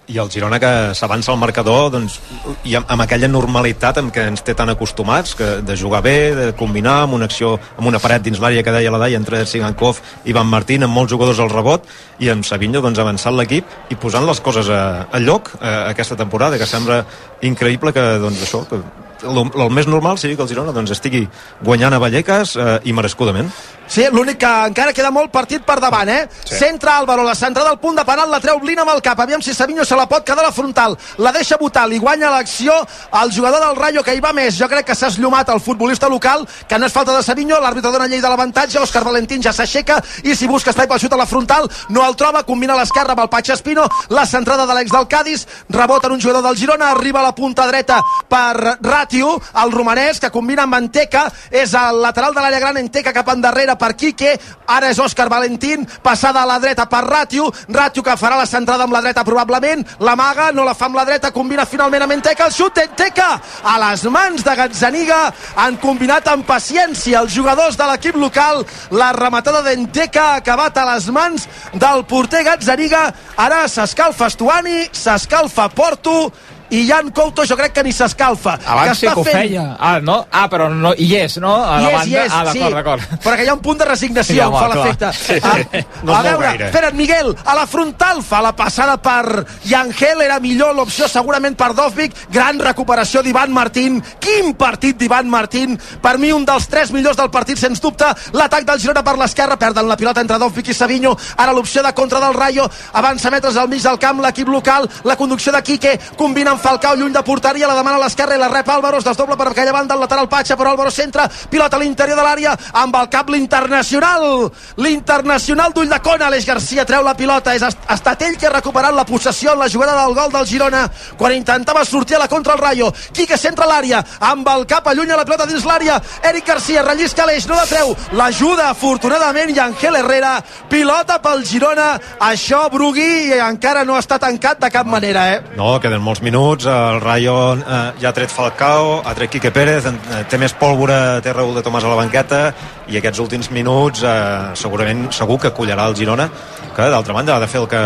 [0.08, 2.20] i el Girona que s'avança al marcador doncs,
[2.68, 6.18] i amb, amb aquella normalitat amb què ens té tan acostumats que de jugar bé,
[6.38, 9.46] de combinar amb una acció amb una paret dins l'àrea que deia la Dai entre
[9.50, 11.88] Sigankov i Van Martín amb molts jugadors al rebot
[12.20, 16.20] i amb Savinho doncs, avançant l'equip i posant les coses a, a lloc a, aquesta
[16.20, 17.04] temporada que sembla
[17.42, 18.82] increïble que doncs, això que
[19.24, 21.26] el, el més normal sigui que el Girona doncs, estigui
[21.64, 23.52] guanyant a Vallecas eh, i merescudament
[23.88, 26.26] Sí, l'únic que encara queda molt partit per davant, eh?
[26.44, 26.56] Sí.
[26.58, 29.20] Centra Álvaro, la centrada del punt de penal, la treu Blin amb el cap.
[29.22, 30.98] Aviam si Savinho se la pot quedar a la frontal.
[31.22, 32.74] La deixa votar, li guanya l'acció
[33.22, 34.58] el jugador del Rayo que hi va més.
[34.58, 37.92] Jo crec que s'ha eslllomat el futbolista local, que no és falta de Savinho, l'àrbitre
[37.94, 41.22] dona llei de l'avantatge, Òscar Valentín ja s'aixeca i si busca espai pel xut a
[41.22, 44.92] la frontal, no el troba, combina l'esquerra amb el Patx Espino, la centrada de l'ex
[44.92, 49.40] del Cádiz, rebota en un jugador del Girona, arriba a la punta dreta per Ratio,
[49.62, 53.76] el romanès, que combina amb Anteca, és el lateral de l'àrea gran, Anteca cap endarrere
[53.78, 54.32] per Quique,
[54.66, 58.88] ara és Òscar Valentín, passada a la dreta per Ratio, Ratio que farà la centrada
[58.88, 62.48] amb la dreta probablement, l'amaga, no la fa amb la dreta, combina finalment amb Enteca,
[62.48, 63.28] el xut d'Enteca
[63.62, 65.22] a les mans de Gazzaniga,
[65.62, 70.88] han combinat amb paciència els jugadors de l'equip local, la rematada d'Enteca ha acabat a
[70.96, 71.46] les mans
[71.78, 73.06] del porter Gazzaniga,
[73.38, 76.32] ara s'escalfa Estuani, s'escalfa Porto,
[76.70, 79.76] i Jan Couto jo crec que ni s'escalfa Abans sí que ho fent- feia.
[79.80, 80.26] Ah, no?
[80.32, 81.56] Ah, però no, hi és, no?
[81.64, 82.24] A la és, banda.
[82.26, 82.74] és, ah, d'acord, sí.
[82.74, 83.02] d'acord.
[83.24, 84.86] Però que hi ha un punt de resignació, em fa home, clar.
[84.86, 85.14] l'efecte.
[85.14, 85.42] Sí, sí.
[85.44, 90.40] Ah, No a veure, espera't, Miguel, a la frontal fa la passada per Yangel, era
[90.40, 96.32] millor l'opció segurament per Dovvik, gran recuperació d'Ivan Martín, quin partit d'Ivan Martín, per mi
[96.32, 99.96] un dels tres millors del partit, sens dubte, l'atac del Girona per l'esquerra, perden la
[99.98, 103.82] pilota entre Dovvik i Savinho, ara l'opció de contra del Rayo, avança metres al mig
[103.84, 107.76] del camp, l'equip local, la conducció de Quique, combina amb Falcao lluny de porteria, la
[107.78, 110.56] demana a l'esquerra i la rep Álvaro, es desdobla per aquella banda, el lateral Patxa,
[110.58, 114.48] però Álvaro centra, pilota a l'interior de l'àrea, amb el cap l'internacional,
[114.82, 118.96] l'internacional d'ull de cona, Aleix Garcia treu la pilota, és estat ell que ha recuperat
[118.98, 120.88] la possessió en la jugada del gol del Girona,
[121.20, 124.02] quan intentava sortir a la contra el Rayo, Quique centra l'àrea,
[124.32, 126.00] amb el cap allunya la pilota dins l'àrea,
[126.32, 130.40] Eric Garcia rellisca Aleix, no la treu, l'ajuda afortunadament i Ángel Herrera,
[130.74, 131.92] pilota pel Girona,
[132.32, 135.40] això Brugui encara no està tancat de cap manera, eh?
[135.62, 139.86] No, queden molts minuts, el Rayo eh, ja ha tret Falcao, ha tret Quique Pérez,
[139.90, 142.42] eh, té més pólvora, té Raúl de Tomàs a la banqueta,
[142.88, 146.30] i aquests últims minuts eh, segurament segur que collarà el Girona,
[146.76, 147.82] que d'altra banda ha de fer el que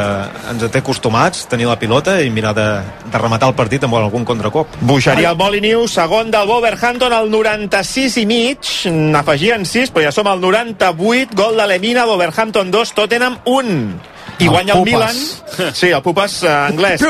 [0.52, 2.68] ens té acostumats, tenir la pilota i mirar de,
[3.08, 4.76] de rematar el partit amb algun contracop.
[4.82, 10.28] Buixaria el Moliniu, segon del Wolverhampton al 96 i mig, n'afegien 6, però ja som
[10.28, 14.19] al 98, gol de Lemina, Wolverhampton 2, Tottenham 1.
[14.40, 15.16] I El guanya el, Pupas.
[15.60, 15.74] Milan.
[15.76, 17.02] Sí, el Pupas eh, anglès.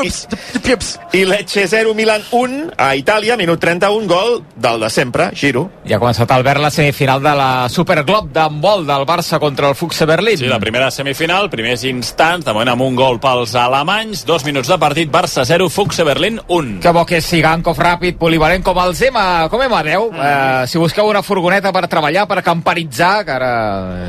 [1.14, 5.68] I, I Lecce 0, Milan 1 a Itàlia, minut 31, gol del de sempre, Giro.
[5.86, 10.08] Ja ha començat Albert la semifinal de la Superglob d'handbol del Barça contra el Fuxe
[10.10, 10.40] Berlín.
[10.42, 14.72] Sí, la primera semifinal, primers instants, de moment amb un gol pels alemanys, dos minuts
[14.72, 16.80] de partit, Barça 0, Fuxe Berlín 1.
[16.82, 20.10] Que bo que és Sigankov ràpid, polivalent, com els EMA, com EMA10.
[20.10, 20.26] Mm.
[20.30, 23.54] Eh, si busqueu una furgoneta per treballar, per camperitzar, que ara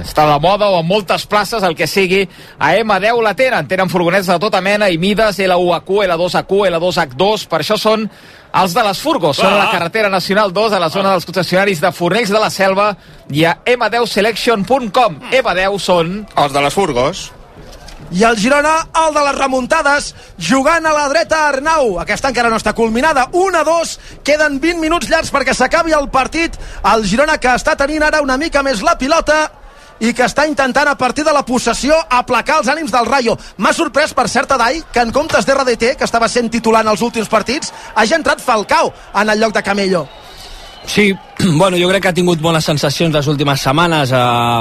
[0.00, 2.24] està de moda, o en moltes places, el que sigui,
[2.58, 2.72] a
[3.10, 3.68] EMA10 la tenen.
[3.68, 8.06] Tenen furgonetes de tota mena i mides, L1HQ, L2HQ, L2H2, per això són
[8.52, 9.36] els de les furgos.
[9.38, 12.50] Són a la carretera nacional 2, a la zona dels concessionaris de Fornells de la
[12.50, 12.94] Selva
[13.30, 15.20] i a m10selection.com.
[15.30, 16.16] EMA10 són...
[16.36, 17.30] Els de les furgos.
[18.10, 18.72] I el Girona,
[19.06, 20.08] el de les remuntades,
[20.42, 22.00] jugant a la dreta Arnau.
[22.02, 23.28] Aquesta encara no està culminada.
[23.30, 23.94] 1 a 2,
[24.26, 26.58] queden 20 minuts llargs perquè s'acabi el partit.
[26.90, 29.44] El Girona que està tenint ara una mica més la pilota
[30.00, 33.36] i que està intentant a partir de la possessió aplacar els ànims del Rayo.
[33.58, 37.02] M'ha sorprès per certa Dai que en comptes d'RDT, que estava sent titular en els
[37.02, 40.06] últims partits, hagi entrat Falcao en el lloc de Camello.
[40.86, 41.12] Sí,
[41.60, 44.16] bueno, jo crec que ha tingut bones sensacions les últimes setmanes, eh,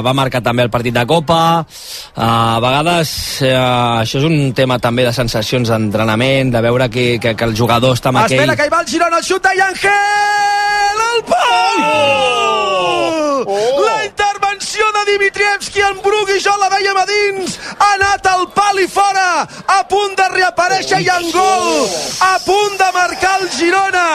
[0.06, 4.80] va marcar també el partit de Copa, eh, a vegades eh, això és un tema
[4.80, 8.56] també de sensacions d'entrenament, de veure que, que, que el jugador està amb Espera aquell...
[8.58, 11.06] que hi va el Girona, el xut d'Angel!
[11.10, 12.20] El pal!
[13.50, 18.80] La intervenció de Dimitrievski en Brugui, jo la veiem a dins, ha anat al pal
[18.84, 21.88] i fora, a punt de reaparèixer i en gol,
[22.28, 24.08] a punt de marcar el Girona,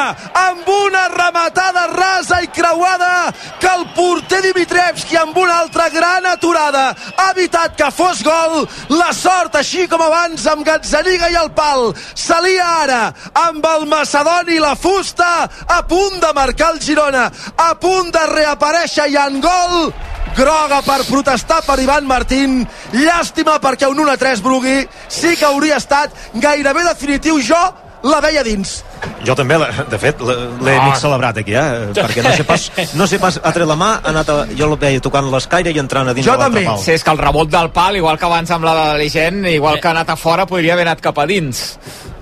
[0.45, 6.87] amb una rematada rasa i creuada que el porter Dimitrievski amb una altra gran aturada
[7.17, 8.65] ha evitat que fos gol.
[8.95, 11.93] La sort així com abans amb Gazzaniga i el pal.
[12.15, 13.03] Salia ara
[13.47, 15.31] amb el Macedoni la fusta
[15.67, 19.93] a punt de marcar el Girona a punt de reaparèixer i en gol
[20.35, 22.63] groga per protestar per Ivan Martín.
[22.93, 27.39] Llàstima perquè un 1-3 Brugui sí que hauria estat gairebé definitiu.
[27.43, 27.63] Jo
[28.05, 28.83] la veia dins
[29.25, 30.85] jo també, la- de fet, la- l'he Ah.
[30.87, 31.89] mig celebrat aquí, eh?
[31.95, 32.67] perquè no sé pas,
[33.01, 35.73] no sé pas ha tret la mà, ha anat a, jo el veia tocant l'escaire
[35.73, 36.79] i entrant a dins de l'altre pal.
[36.85, 39.81] Sí, és que el rebot del pal, igual que abans amb la de l'Eligent, igual
[39.81, 41.79] que ha anat a fora, podria haver anat cap a dins.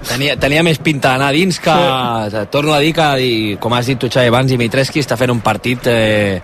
[0.08, 1.74] Tenia, tenia més pinta d'anar a dins que...
[2.30, 2.46] Sí.
[2.50, 5.40] Torno a dir que, i, com has dit tu, Xavi, abans, Dimitreski està fent un
[5.40, 6.40] partit eh,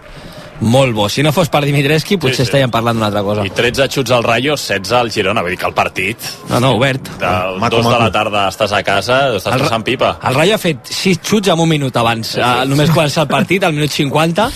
[0.60, 1.08] molt bo.
[1.08, 2.48] Si no fos per Dimitreski, potser sí, sí.
[2.48, 3.44] estaríem parlant d'una altra cosa.
[3.46, 5.42] I 13 xuts al Rayo, 16 al Girona.
[5.44, 6.28] Vull dir que el partit...
[6.50, 7.10] No, no, obert.
[7.20, 8.02] Del Maco, 2 de maco.
[8.02, 10.16] la tarda estàs a casa, estàs El passant pipa.
[10.28, 12.34] El Rayo ha fet 6 xuts en un minut abans.
[12.34, 12.68] Sí, sí.
[12.70, 14.48] només començar el partit, al minut 50.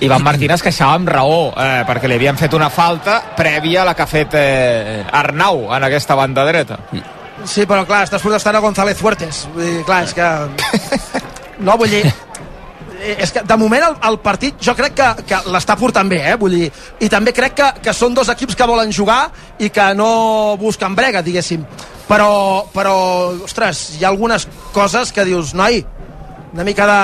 [0.00, 3.90] Ivan Martín es queixava amb raó, eh, perquè li havien fet una falta prèvia a
[3.90, 6.78] la que ha fet eh, Arnau en aquesta banda dreta.
[7.44, 9.44] Sí, però clar, estàs protestant a González Fuertes.
[9.52, 10.30] Vull dir, clar, és que...
[11.60, 12.06] No, vull dir...
[13.00, 16.20] eh, És que de moment el, el partit jo crec que, que l'està portant bé,
[16.32, 16.36] eh?
[16.40, 16.68] Vull dir,
[17.00, 19.22] i també crec que, que són dos equips que volen jugar
[19.58, 21.64] i que no busquen brega, diguéssim.
[22.10, 22.94] Però, però,
[23.46, 25.84] ostres, hi ha algunes coses que dius, noi,
[26.52, 27.00] una mica de...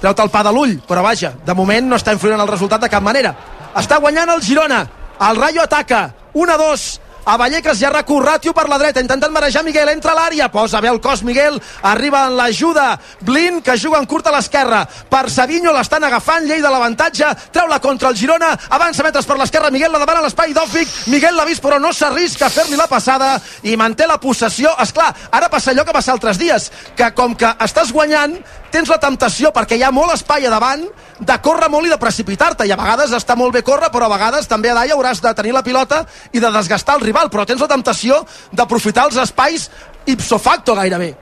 [0.00, 2.80] Treu-te el pa de l'ull, però vaja, de moment no està influint en el resultat
[2.80, 3.34] de cap manera.
[3.76, 4.80] Està guanyant el Girona.
[5.28, 6.06] El Rayo ataca.
[6.32, 6.86] 1-2.
[7.30, 10.80] A Vallecas ja recurt Ratio per la dreta, intentant marejar Miguel, entra a l'àrea, posa
[10.82, 15.30] bé el cos Miguel, arriba en l'ajuda Blin, que juga en curt a l'esquerra per
[15.30, 19.70] Savinho, l'estan agafant, llei de l'avantatge treu la contra el Girona, avança metres per l'esquerra,
[19.70, 22.90] Miguel la demana a l'espai d'Òfic Miguel l'ha vist però no s'arrisca a fer-li la
[22.90, 26.66] passada i manté la possessió, és clar, ara passa allò que passa altres dies,
[26.98, 30.84] que com que estàs guanyant, tens la temptació perquè hi ha molt espai a davant
[31.20, 34.12] de córrer molt i de precipitar-te i a vegades està molt bé córrer però a
[34.14, 37.44] vegades també a dalt hauràs de tenir la pilota i de desgastar el rival però
[37.44, 38.22] tens la temptació
[38.56, 39.68] d'aprofitar els espais
[40.06, 41.12] ipso facto gairebé.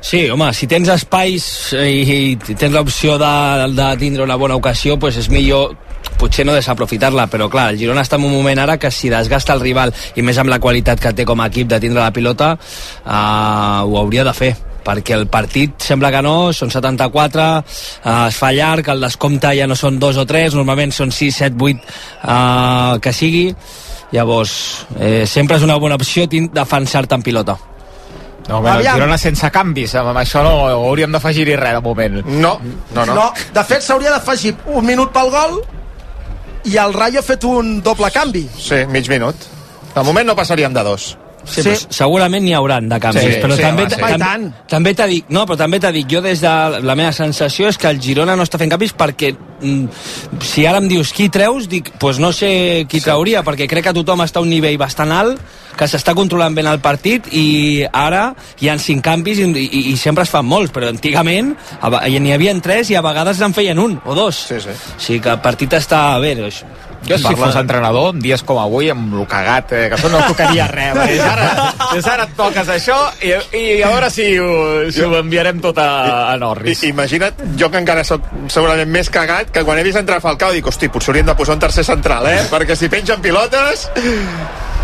[0.00, 1.44] Sí, home, si tens espais
[1.74, 2.04] i,
[2.36, 3.34] i tens l'opció de,
[3.74, 5.74] de tindre una bona ocasió, pues és millor
[6.18, 9.54] potser no desaprofitar-la, però clar, el Girona està en un moment ara que si desgasta
[9.54, 12.14] el rival i més amb la qualitat que té com a equip de tindre la
[12.14, 14.52] pilota eh, ho hauria de fer
[14.88, 19.68] perquè el partit sembla que no, són 74 eh, es fa llarg, el descompte ja
[19.68, 21.98] no són dos o tres, normalment són 6, 7, 8
[22.34, 23.44] eh, que sigui
[24.12, 27.58] llavors eh, sempre és una bona opció defensar-te en pilota
[28.48, 28.94] No, home, el.
[28.96, 32.22] Girona sense canvis, amb amb això no hauríem d'afegir-hi res de moment.
[32.24, 32.54] No,
[32.96, 33.14] no, no.
[33.14, 35.58] no de fet s'hauria d'afegir un minut pel gol
[36.64, 39.36] i el Rayo ha fet un doble canvi Sí, mig minut.
[39.94, 41.10] De moment no passaríem de dos.
[41.48, 41.74] Sí, sí.
[41.90, 44.00] segurament n'hi hauran de canvis, Sí, però sí, també, home, sí.
[44.00, 44.48] tam tant.
[44.70, 47.78] també t'ha dit, no, però també t'ha dit, jo des de la meva sensació és
[47.78, 49.86] que el Girona no està fent canvis perquè mm,
[50.44, 53.96] si ara em dius qui treus, dic, pues no sé qui trauria, perquè crec que
[53.96, 55.40] tothom està a un nivell bastant alt,
[55.78, 59.96] que s'està controlant ben el partit i ara hi han cinc canvis i, i, i
[60.00, 63.78] sempre es fan molts, però antigament a n'hi havia tres i a vegades en feien
[63.78, 64.46] un o dos.
[64.50, 64.74] Sí, sí.
[64.74, 66.34] O sigui que el partit està bé.
[67.06, 70.20] Jo, si fos entrenador, en dies com avui, amb el cagat, eh, que això no
[70.26, 70.96] tocaria res.
[70.96, 71.48] perquè És ara,
[71.96, 74.50] és ara et toques això i, i a veure si ho,
[74.92, 75.88] si ho enviarem tot a,
[76.32, 76.82] a Norris.
[76.82, 80.52] I, imagina't, jo que encara sóc segurament més cagat, que quan he vist entrar Falcao
[80.54, 82.42] dic, hosti, potser hauríem de posar un tercer central, eh?
[82.50, 83.88] Perquè si pengen pilotes...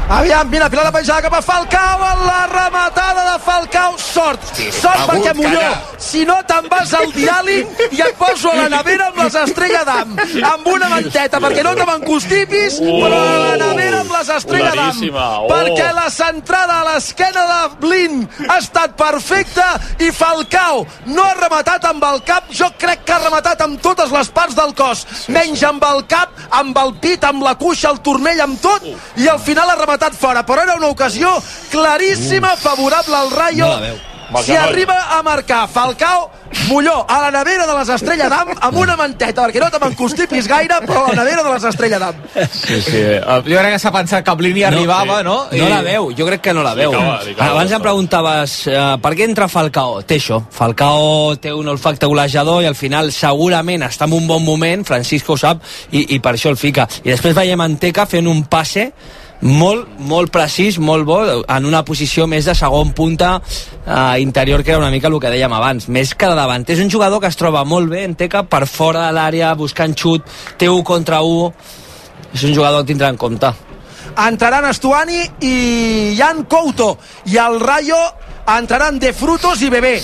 [0.06, 5.14] Aviam, mira, pilota penjada cap a Falcao, en la rematada de Falcao, sort, sort Agut,
[5.14, 9.22] perquè Molló, si no te'n vas al diàleg i et poso a la nevera amb
[9.22, 10.12] les estrella d'am,
[10.50, 14.74] amb una manteta, perquè no te m'encostipis, Oh, però a la nevera amb les estrella
[14.76, 15.48] d'am, oh.
[15.48, 19.70] perquè la centrada a l'esquena de Blin ha estat perfecta
[20.04, 20.84] i Falcao
[21.14, 24.60] no ha rematat amb el cap, jo crec que ha rematat amb totes les parts
[24.60, 28.60] del cos, menys amb el cap, amb el pit, amb la cuixa, el turmell, amb
[28.60, 28.84] tot,
[29.16, 31.30] i al final ha rematat fora, però era una ocasió
[31.70, 33.66] claríssima favorable al Rayo.
[33.66, 34.02] No la veu.
[34.42, 36.30] Si arriba a marcar Falcao,
[36.68, 40.46] Molló, a la nevera de les Estrella d'Am, amb una manteta, perquè no te m'encostipis
[40.48, 42.20] gaire, però a la nevera de les Estrella d'Am.
[42.50, 43.02] Sí, sí.
[43.44, 45.36] Jo crec que s'ha pensat que Blini arribava, no?
[45.52, 46.92] No la veu, jo crec que no la veu.
[46.94, 50.00] cava, li cava, Abans em preguntaves eh, per què entra Falcao?
[50.08, 50.40] Té això.
[50.50, 55.34] Falcao té un olfacte golejador i al final segurament està en un bon moment, Francisco
[55.34, 55.60] ho sap,
[55.92, 56.88] i, i per això el fica.
[57.04, 58.88] I després veiem Anteca fent un passe
[59.42, 64.72] molt, molt precís, molt bo, en una posició més de segon punta eh, interior, que
[64.72, 66.64] era una mica el que dèiem abans, més que de davant.
[66.68, 70.26] És un jugador que es troba molt bé, Anteca, per fora de l'àrea, buscant xut,
[70.58, 71.52] té un contra un,
[72.32, 73.52] és un jugador a tindre en compte.
[74.14, 77.98] entraran Estuani i Jan Couto i el Rayo
[78.46, 79.96] entraran De Frutos i Bebé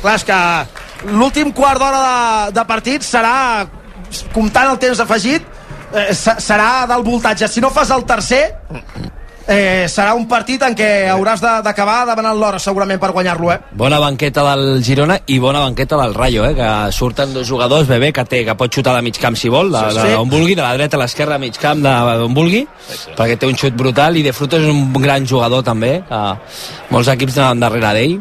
[0.00, 3.66] clar, és que l'últim quart d'hora de, de partit serà
[4.32, 5.55] comptant el temps afegit
[5.96, 8.44] eh, se- serà del voltatge si no fas el tercer
[9.48, 13.58] eh, serà un partit en què hauràs de- d'acabar demanant l'hora segurament per guanyar-lo eh?
[13.78, 16.54] Bona banqueta del Girona i bona banqueta del Rayo, eh?
[16.56, 19.70] que surten dos jugadors, Bebé, que, té, que pot xutar de mig camp si vol,
[19.70, 20.14] de, Sí, de, sí.
[20.16, 22.66] d'on vulgui, de la dreta a l'esquerra, mig camp, de- d'on vulgui,
[23.16, 26.22] perquè té un xut brutal, i De Frutos és un gran jugador també, que
[26.90, 28.18] molts equips anaven darrere d'ell.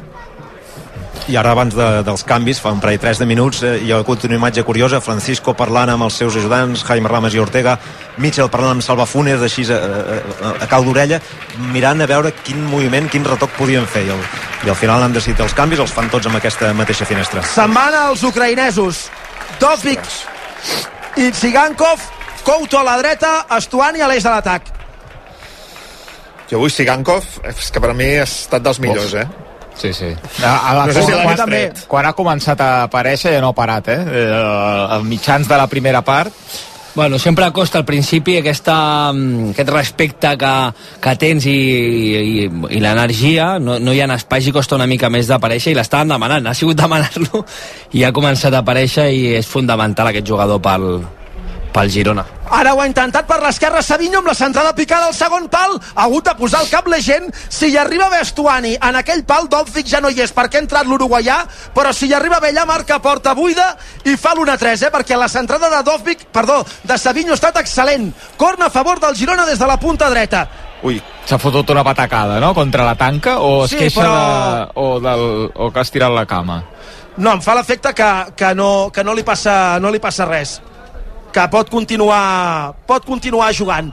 [1.26, 3.97] I ara abans de, dels canvis, fa un parell 3 de minuts, eh, hi ha
[3.97, 7.80] hagut una imatge curiosa, Francisco parlant amb els seus ajudants, Jaime Ramas i Ortega,
[8.21, 11.17] Mitchell parlant amb Salva Funes, així a, a, a cau d'orella,
[11.73, 14.03] mirant a veure quin moviment, quin retoc podien fer.
[14.05, 14.21] I al,
[14.67, 17.41] i al final han decidit els canvis, els fan tots amb aquesta mateixa finestra.
[17.55, 19.07] se'n van els ucraïnesos
[19.61, 20.05] Dovvik
[21.17, 22.11] i Tsigankov
[22.45, 24.69] Couto a la dreta, Estuani a l'eix de l'atac
[26.51, 29.26] Jo avui Sigankov, és que per a mi ha estat dels millors, eh?
[29.78, 30.13] Sí, sí.
[30.43, 33.51] A, a la, No sé si quan, l'hagués quan, ha començat a aparèixer ja no
[33.51, 33.99] ha parat, eh?
[34.23, 36.32] eh als mitjans de la primera part
[36.95, 40.51] Bueno, sempre costa al principi aquesta, mm, aquest respecte que,
[41.03, 45.09] que tens i, i, i l'energia, no, no hi ha espais i costa una mica
[45.11, 47.43] més d'aparèixer i l'estaven demanant, ha sigut demanar-lo
[47.99, 50.88] i ha començat a aparèixer i és fundamental aquest jugador pel,
[51.76, 52.23] pel Girona.
[52.55, 55.76] Ara ho ha intentat per l'esquerra Savinho amb la centrada picada al segon pal.
[55.95, 57.28] Ha hagut de posar el cap la gent.
[57.49, 60.88] Si hi arriba Vestuani en aquell pal, Dovvik ja no hi és perquè ha entrat
[60.88, 61.39] l'uruguaià,
[61.76, 63.73] però si hi arriba Bellà marca porta buida
[64.05, 64.91] i fa l'1-3, eh?
[64.93, 68.11] perquè la centrada de Dovvik, perdó, de Savinho ha estat excel·lent.
[68.38, 70.45] Corna a favor del Girona des de la punta dreta.
[70.86, 74.71] Ui, s'ha fotut una patacada, no?, contra la tanca, o es Sí, queixa però- de,
[74.76, 76.61] o, del, o que has tirat la cama.
[77.17, 80.59] No, em fa l'efecte que, que, no, que no, li passa, no li passa res
[81.36, 83.91] que pot continuar pot continuar jugant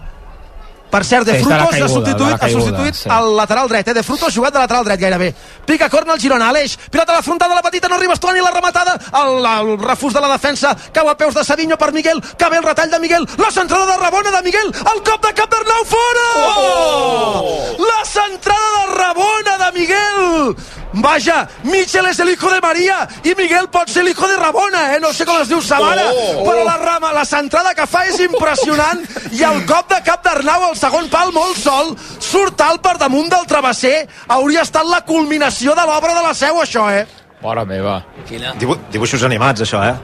[0.93, 3.09] per cert, De Sí, Frutos ha caiguda, substituït, de la ha caiguda, substituït sí.
[3.17, 3.95] el lateral dret, eh?
[3.97, 5.31] De Frutos ha jugat de lateral dret gairebé.
[5.65, 8.51] Pica corna el Girona, Aleix, pilota a la frontada, la petita, no arriba Estuani, la
[8.53, 12.51] rematada, el, el refús de la defensa, cau a peus de Savinho per Miguel, que
[12.53, 15.49] ve el retall de Miguel, la centrada de Rabona de Miguel, el cop de cap
[15.49, 16.29] d'Arnau fora!
[16.37, 17.77] Oh!
[17.89, 20.57] La centrada de Rabona de Miguel!
[20.93, 25.01] Vaja, Michel és el hijo de Maria i Miguel pot ser l'hijo de Rabona, eh?
[25.01, 26.45] No sé com es diu sa mare, Oh!
[26.45, 29.01] però la, rama, la centrada que fa és impressionant
[29.33, 33.31] i el cop de cap d'Arnau al segon pal molt sol, surt alt per damunt
[33.33, 37.07] del travesser, hauria estat la culminació de l'obra de la seu, això, eh?
[37.43, 37.97] Mare meva.
[38.29, 38.53] Quina...
[38.55, 39.95] Dibu dibuixos animats, això, eh?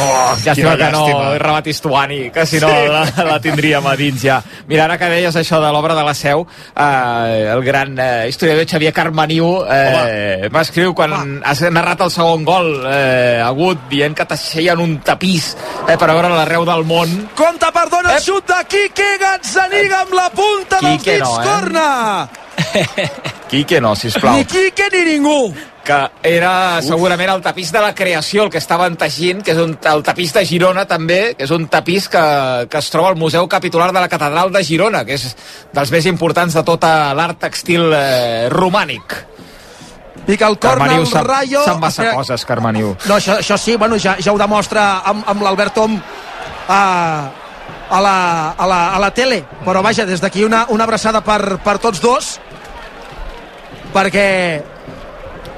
[0.00, 1.38] Oh, llàstima que no llàstima.
[1.42, 2.86] rebat Istuani, que si no Sí.
[2.88, 4.38] la, la tindríem a dins ja.
[4.70, 8.64] Mira, ara que deies això de l'obra de la Seu, eh, el gran eh, historiador
[8.70, 14.80] Xavier Carmaniu eh, m'escriu quan has narrat el segon gol eh, agut, dient que t'aixeien
[14.80, 15.50] un tapís
[15.86, 17.12] eh, per veure l'arreu del món.
[17.36, 21.44] Compte, perdona, el xut de Quique Gazzaniga amb la punta dels Quique dits, no, eh?
[21.52, 22.28] corna!
[23.52, 24.36] Quique no, sisplau.
[24.40, 25.52] Ni Quique ni ningú.
[25.82, 29.74] Que era segurament el tapís de la creació, el que estaven teixint, que és un,
[29.90, 32.22] el tapís de Girona també, que és un tapís que,
[32.70, 35.34] que es troba al Museu Capitular de la Catedral de Girona, que és
[35.74, 39.18] dels més importants de tota l'art textil eh, romànic.
[40.26, 41.64] Pica el corna, Carmaniu el Rayo...
[41.66, 42.94] sap massa Espera, coses, Carmaniu.
[43.08, 46.82] No, això, això sí, bueno, ja, ja ho demostra amb, amb l'Albert Tom a,
[47.90, 48.16] a, la,
[48.54, 49.42] a, la, a la tele.
[49.66, 52.36] Però vaja, des d'aquí una, una abraçada per, per tots dos,
[53.92, 54.28] perquè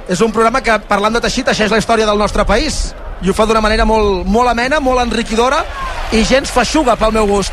[0.09, 2.93] és un programa que, parlant de teixit, teixeix la història del nostre país
[3.25, 5.63] i ho fa d'una manera molt, molt amena, molt enriquidora
[6.13, 7.53] i gens feixuga pel meu gust.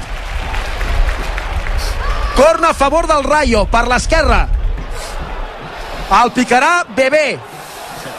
[2.35, 4.47] Corna a favor del Rayo, per l'esquerra.
[6.21, 7.39] El picarà Bebé.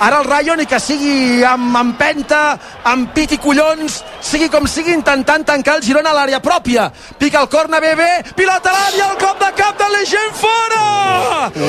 [0.03, 2.59] Ara el Rayo ni que sigui amb empenta,
[2.91, 6.89] amb pit i collons, sigui com sigui intentant tancar el Girona a l'àrea pròpia.
[7.21, 10.83] Pica el corna Bebé, pilota a l'àrea, el cop de cap de Legend fora!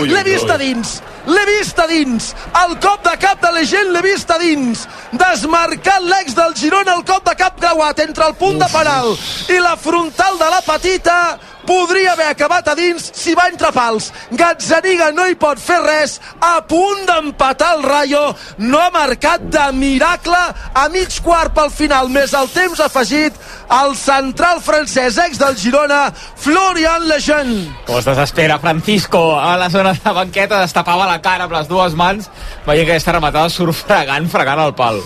[0.10, 0.96] L'he vist a dins,
[1.30, 6.10] l'he vist a dins, el cop de cap de Legend l'he vist a dins, desmarcant
[6.10, 9.14] l'ex del Girona, el cop de cap creuat entre el punt de penal
[9.46, 11.20] i la frontal de la petita,
[11.68, 14.12] podria haver acabat a dins si va entre pals.
[14.32, 18.24] Gazzaniga no hi pot fer res, a punt d'empatar el Rayo,
[18.58, 20.40] no ha marcat de miracle
[20.74, 23.38] a mig quart pel final, més el temps afegit,
[23.82, 27.68] el central francès ex del Girona, Florian Lejeune.
[27.88, 31.98] Com es desespera Francisco a la zona de banqueta, destapava la cara amb les dues
[31.98, 32.30] mans,
[32.68, 35.02] veient que aquesta rematada surt fregant, fregant el pal.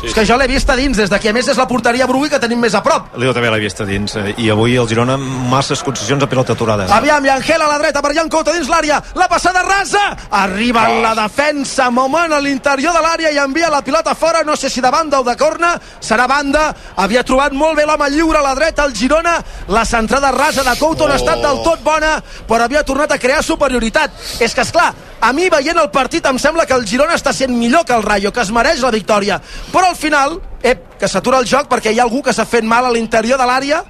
[0.00, 0.08] Sí.
[0.08, 1.28] És que jo l'he vist a dins, des d'aquí.
[1.28, 3.14] A més, és la porteria Brugui que tenim més a prop.
[3.20, 6.52] Leo també l'ha vist a dins eh, i avui el Girona masses concessions a pilota
[6.56, 6.88] aturada.
[6.94, 9.00] Aviam, Llangel a la dreta per Jan Couto dins l'àrea.
[9.14, 10.04] La passada rasa.
[10.30, 14.42] Arriba en la defensa, moment a l'interior de l'àrea i envia la pilota fora.
[14.44, 15.74] No sé si de banda o de corna.
[16.00, 16.68] Serà banda.
[16.96, 19.38] Havia trobat molt bé l'home lliure a la dreta, el Girona.
[19.68, 22.16] La centrada rasa de Couto no ha estat del tot bona,
[22.48, 24.12] però havia tornat a crear superioritat.
[24.40, 27.32] És que, és clar, a mi veient el partit em sembla que el Girona està
[27.32, 29.40] sent millor que el Rayo, que es mereix la victòria
[29.72, 32.64] però al final, ep, que s'atura el joc perquè hi ha algú que s'ha fet
[32.64, 33.82] mal a l'interior de l'àrea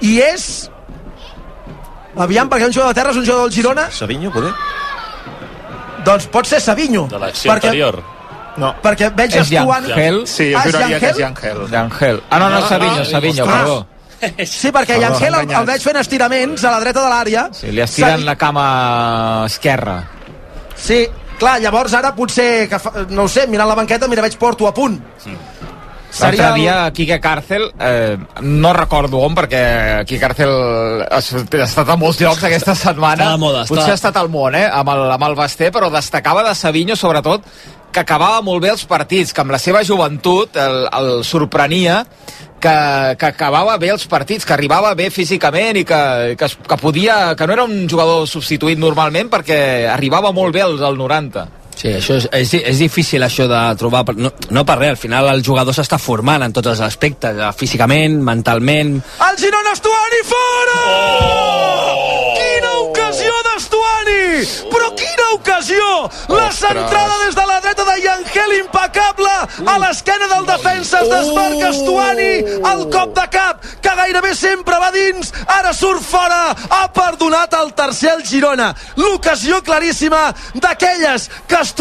[0.00, 0.70] i és
[2.16, 4.52] aviam, perquè un jugador de terra és un jugador del Girona Savinho, poder?
[6.04, 8.02] doncs pot ser Savinho De l'acció anterior.
[8.56, 8.74] No.
[8.82, 10.26] perquè veig És Estuani Yangel?
[10.28, 11.60] Sí, Ah, jo és juraria que és Yangel?
[11.72, 12.22] Yangel.
[12.28, 13.86] Ah, no, no, Ah, Savinho, ah, Savinho, perdó.
[14.44, 17.46] Sí, perquè Yangel el, el veig fent estiraments a la dreta de l'àrea.
[17.56, 19.96] Sí, li estiren la cama esquerra.
[20.82, 21.04] Sí,
[21.38, 24.66] clar, llavors ara potser, que fa, no ho sé, mirant la banqueta, mira, veig Porto
[24.66, 24.98] a punt.
[26.20, 30.50] L'altre el- dia, Quique Càrcel, eh, no recordo on, perquè Quique Càrcel
[31.08, 33.30] ha ha estat a molts llocs aquesta setmana.
[33.30, 35.88] Està moda, Potser està- ha estat al món, eh, amb el, amb el Basté, però
[35.90, 37.42] destacava de Savinho, sobretot,
[37.92, 42.02] que acabava molt bé els partits, que amb la seva joventut el, el sorprenia
[42.62, 46.02] que, que acabava bé els partits, que arribava bé físicament i que,
[46.38, 49.58] que, que podia, que no era un jugador substituït normalment perquè
[49.90, 51.48] arribava molt bé al, al 90.
[51.72, 54.04] Sí, això és, és, és difícil això de trobar...
[54.14, 57.52] No, no per res, al final el jugador s'està formant en tots els aspectes, eh,
[57.58, 58.98] físicament, mentalment...
[59.30, 60.78] El Girona Estuani fora!
[60.92, 62.31] Oh!
[64.72, 65.88] Però quina ocasió!
[66.28, 69.34] La centrada des de la dreta de Yangel impecable!
[69.66, 72.30] A l'esquena del defensa es desmarca Estuani
[72.72, 75.32] el cop de cap que gairebé sempre va dins.
[75.46, 78.72] Ara surt fora ha perdonat el tercer el Girona.
[78.96, 81.72] L'ocasió claríssima d'aquelles que Estuani